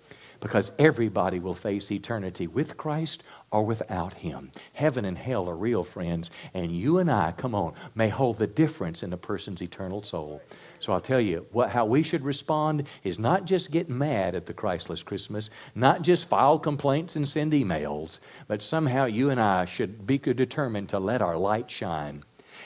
[0.42, 4.52] because everybody will face eternity with Christ or without Him.
[4.74, 8.48] Heaven and hell are real, friends, and you and I, come on, may hold the
[8.48, 10.42] difference in a person's eternal soul.
[10.80, 14.46] So I'll tell you what, how we should respond is not just get mad at
[14.46, 19.66] the Christless Christmas, not just file complaints and send emails, but somehow you and I
[19.66, 22.24] should be determined to let our light shine.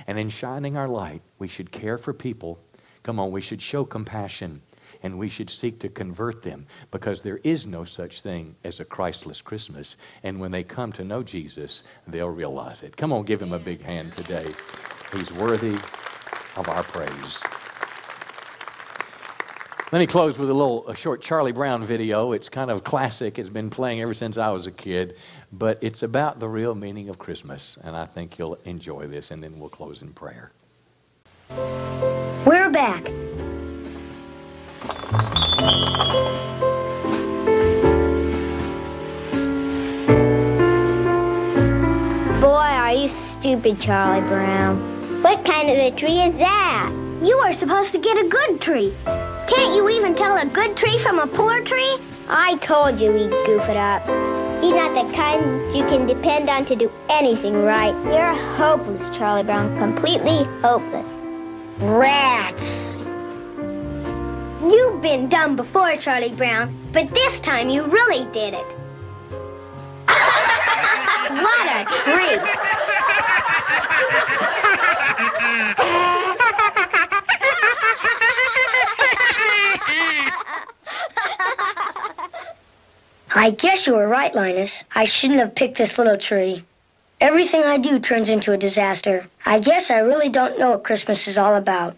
[0.07, 2.59] And in shining our light, we should care for people.
[3.03, 4.61] Come on, we should show compassion
[5.04, 8.86] and we should seek to convert them because there is no such thing as a
[8.86, 9.97] Christless Christmas.
[10.24, 12.97] And when they come to know Jesus, they'll realize it.
[12.97, 14.45] Come on, give him a big hand today.
[15.14, 15.76] He's worthy
[16.56, 17.41] of our praise.
[19.91, 22.32] Let me close with a little a short Charlie Brown video.
[22.32, 23.38] It's kind of classic.
[23.38, 25.16] It's been playing ever since I was a kid,
[25.51, 29.43] but it's about the real meaning of Christmas, and I think you'll enjoy this, and
[29.43, 30.51] then we'll close in prayer.
[32.43, 33.04] We're back.
[42.41, 45.22] Boy, are you stupid, Charlie Brown.
[45.22, 46.91] What kind of a tree is that?
[47.22, 48.91] You were supposed to get a good tree.
[49.05, 51.97] Can't you even tell a good tree from a poor tree?
[52.28, 54.01] I told you he'd goof it up.
[54.64, 57.93] He's not the kind you can depend on to do anything right.
[58.05, 59.78] You're hopeless, Charlie Brown.
[59.78, 61.14] Completely hopeless.
[61.80, 62.93] Rats.
[64.64, 68.66] You've been dumb before, Charlie Brown, but this time you really did it.
[71.43, 72.39] what a tree!
[83.36, 84.86] I guess you were right, Linus.
[84.95, 86.64] I shouldn't have picked this little tree.
[87.20, 89.26] Everything I do turns into a disaster.
[89.45, 91.97] I guess I really don't know what Christmas is all about.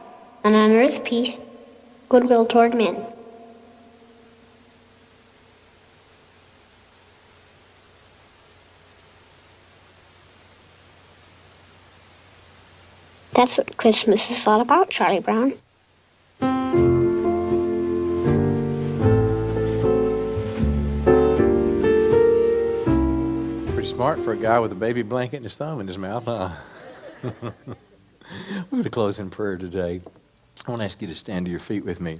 [0.43, 1.39] and on earth peace,
[2.09, 2.95] goodwill toward men.
[13.33, 15.53] That's what Christmas is all about, Charlie Brown.
[23.73, 26.25] Pretty smart for a guy with a baby blanket and his thumb in his mouth,
[26.25, 26.51] huh?
[27.23, 27.51] We're
[28.69, 30.01] going to close in prayer today.
[30.65, 32.19] I want to ask you to stand to your feet with me.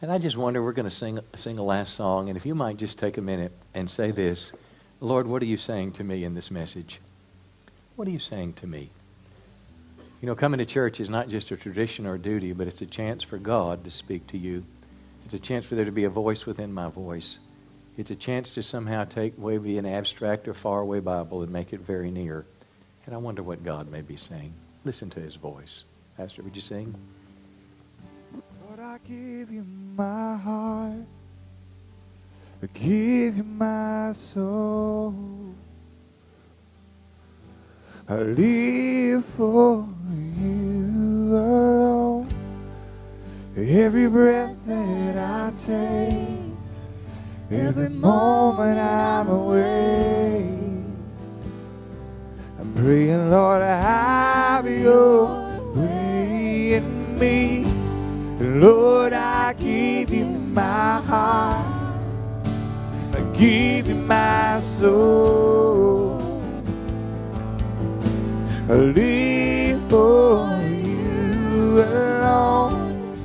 [0.00, 2.28] And I just wonder, we're going to sing, sing a last song.
[2.28, 4.52] And if you might just take a minute and say this
[5.00, 7.00] Lord, what are you saying to me in this message?
[7.94, 8.90] What are you saying to me?
[10.20, 12.82] You know, coming to church is not just a tradition or a duty, but it's
[12.82, 14.64] a chance for God to speak to you.
[15.24, 17.38] It's a chance for there to be a voice within my voice.
[17.96, 21.80] It's a chance to somehow take maybe an abstract or faraway Bible and make it
[21.80, 22.46] very near.
[23.06, 24.54] And I wonder what God may be saying.
[24.84, 25.84] Listen to his voice.
[26.16, 26.94] Pastor, would you sing?
[28.78, 29.64] Lord, I give you
[29.96, 31.06] my heart.
[32.62, 35.54] I give you my soul.
[38.08, 42.28] I live for you alone.
[43.56, 46.38] Every breath that I take,
[47.50, 50.46] every moment I'm away.
[52.60, 57.77] I'm praying, Lord, I have your way in me.
[58.40, 61.66] Lord, I give you my heart.
[63.12, 66.22] I give you my soul.
[68.68, 73.16] I live for you alone.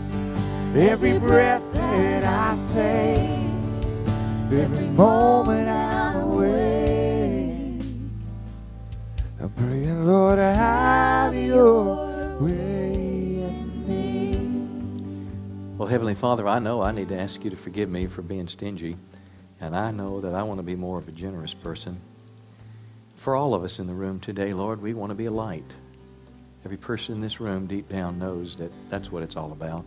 [0.76, 3.30] Every breath that I take,
[4.52, 7.78] every moment I'm away.
[9.40, 12.73] I'm praying, Lord, I have your way
[15.84, 18.48] Well, Heavenly Father, I know I need to ask you to forgive me for being
[18.48, 18.96] stingy,
[19.60, 22.00] and I know that I want to be more of a generous person.
[23.16, 25.70] For all of us in the room today, Lord, we want to be a light.
[26.64, 29.84] Every person in this room deep down knows that that's what it's all about.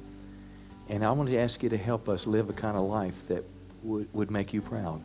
[0.91, 3.45] And I want to ask you to help us live a kind of life that
[3.83, 5.01] would, would make you proud.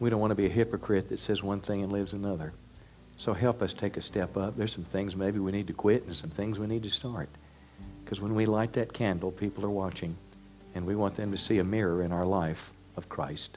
[0.00, 2.54] We don't want to be a hypocrite that says one thing and lives another.
[3.18, 4.56] So help us take a step up.
[4.56, 7.28] There's some things maybe we need to quit and some things we need to start.
[8.12, 10.18] Because when we light that candle, people are watching,
[10.74, 13.56] and we want them to see a mirror in our life of Christ.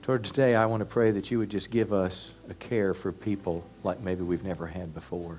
[0.00, 3.12] Toward today, I want to pray that you would just give us a care for
[3.12, 5.38] people like maybe we've never had before.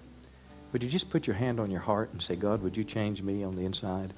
[0.72, 3.24] Would you just put your hand on your heart and say, God, would you change
[3.24, 4.14] me on the inside?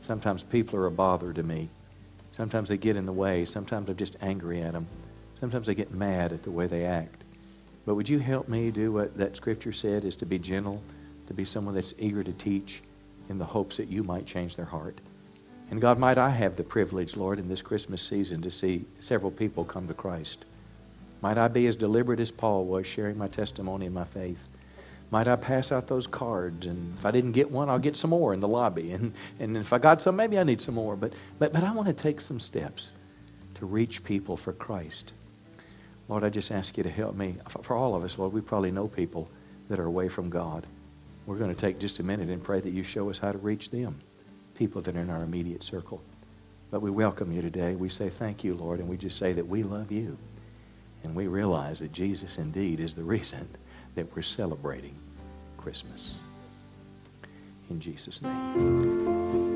[0.00, 1.70] Sometimes people are a bother to me.
[2.36, 3.44] Sometimes they get in the way.
[3.44, 4.86] Sometimes I'm just angry at them.
[5.40, 7.24] Sometimes I get mad at the way they act.
[7.84, 10.80] But would you help me do what that scripture said is to be gentle,
[11.26, 12.80] to be someone that's eager to teach
[13.28, 15.00] in the hopes that you might change their heart?
[15.70, 19.30] And God, might I have the privilege, Lord, in this Christmas season to see several
[19.30, 20.44] people come to Christ.
[21.20, 24.48] Might I be as deliberate as Paul was sharing my testimony and my faith.
[25.10, 26.66] Might I pass out those cards?
[26.66, 28.92] And if I didn't get one, I'll get some more in the lobby.
[28.98, 30.96] And, and if I got some, maybe I need some more.
[30.96, 32.92] But, but, but I want to take some steps
[33.56, 35.12] to reach people for Christ.
[36.08, 37.36] Lord, I just ask you to help me.
[37.62, 39.28] For all of us, Lord, we probably know people
[39.68, 40.66] that are away from God.
[41.28, 43.36] We're going to take just a minute and pray that you show us how to
[43.36, 44.00] reach them,
[44.54, 46.02] people that are in our immediate circle.
[46.70, 47.74] But we welcome you today.
[47.74, 50.16] We say thank you, Lord, and we just say that we love you.
[51.04, 53.46] And we realize that Jesus indeed is the reason
[53.94, 54.94] that we're celebrating
[55.58, 56.14] Christmas.
[57.68, 59.47] In Jesus' name.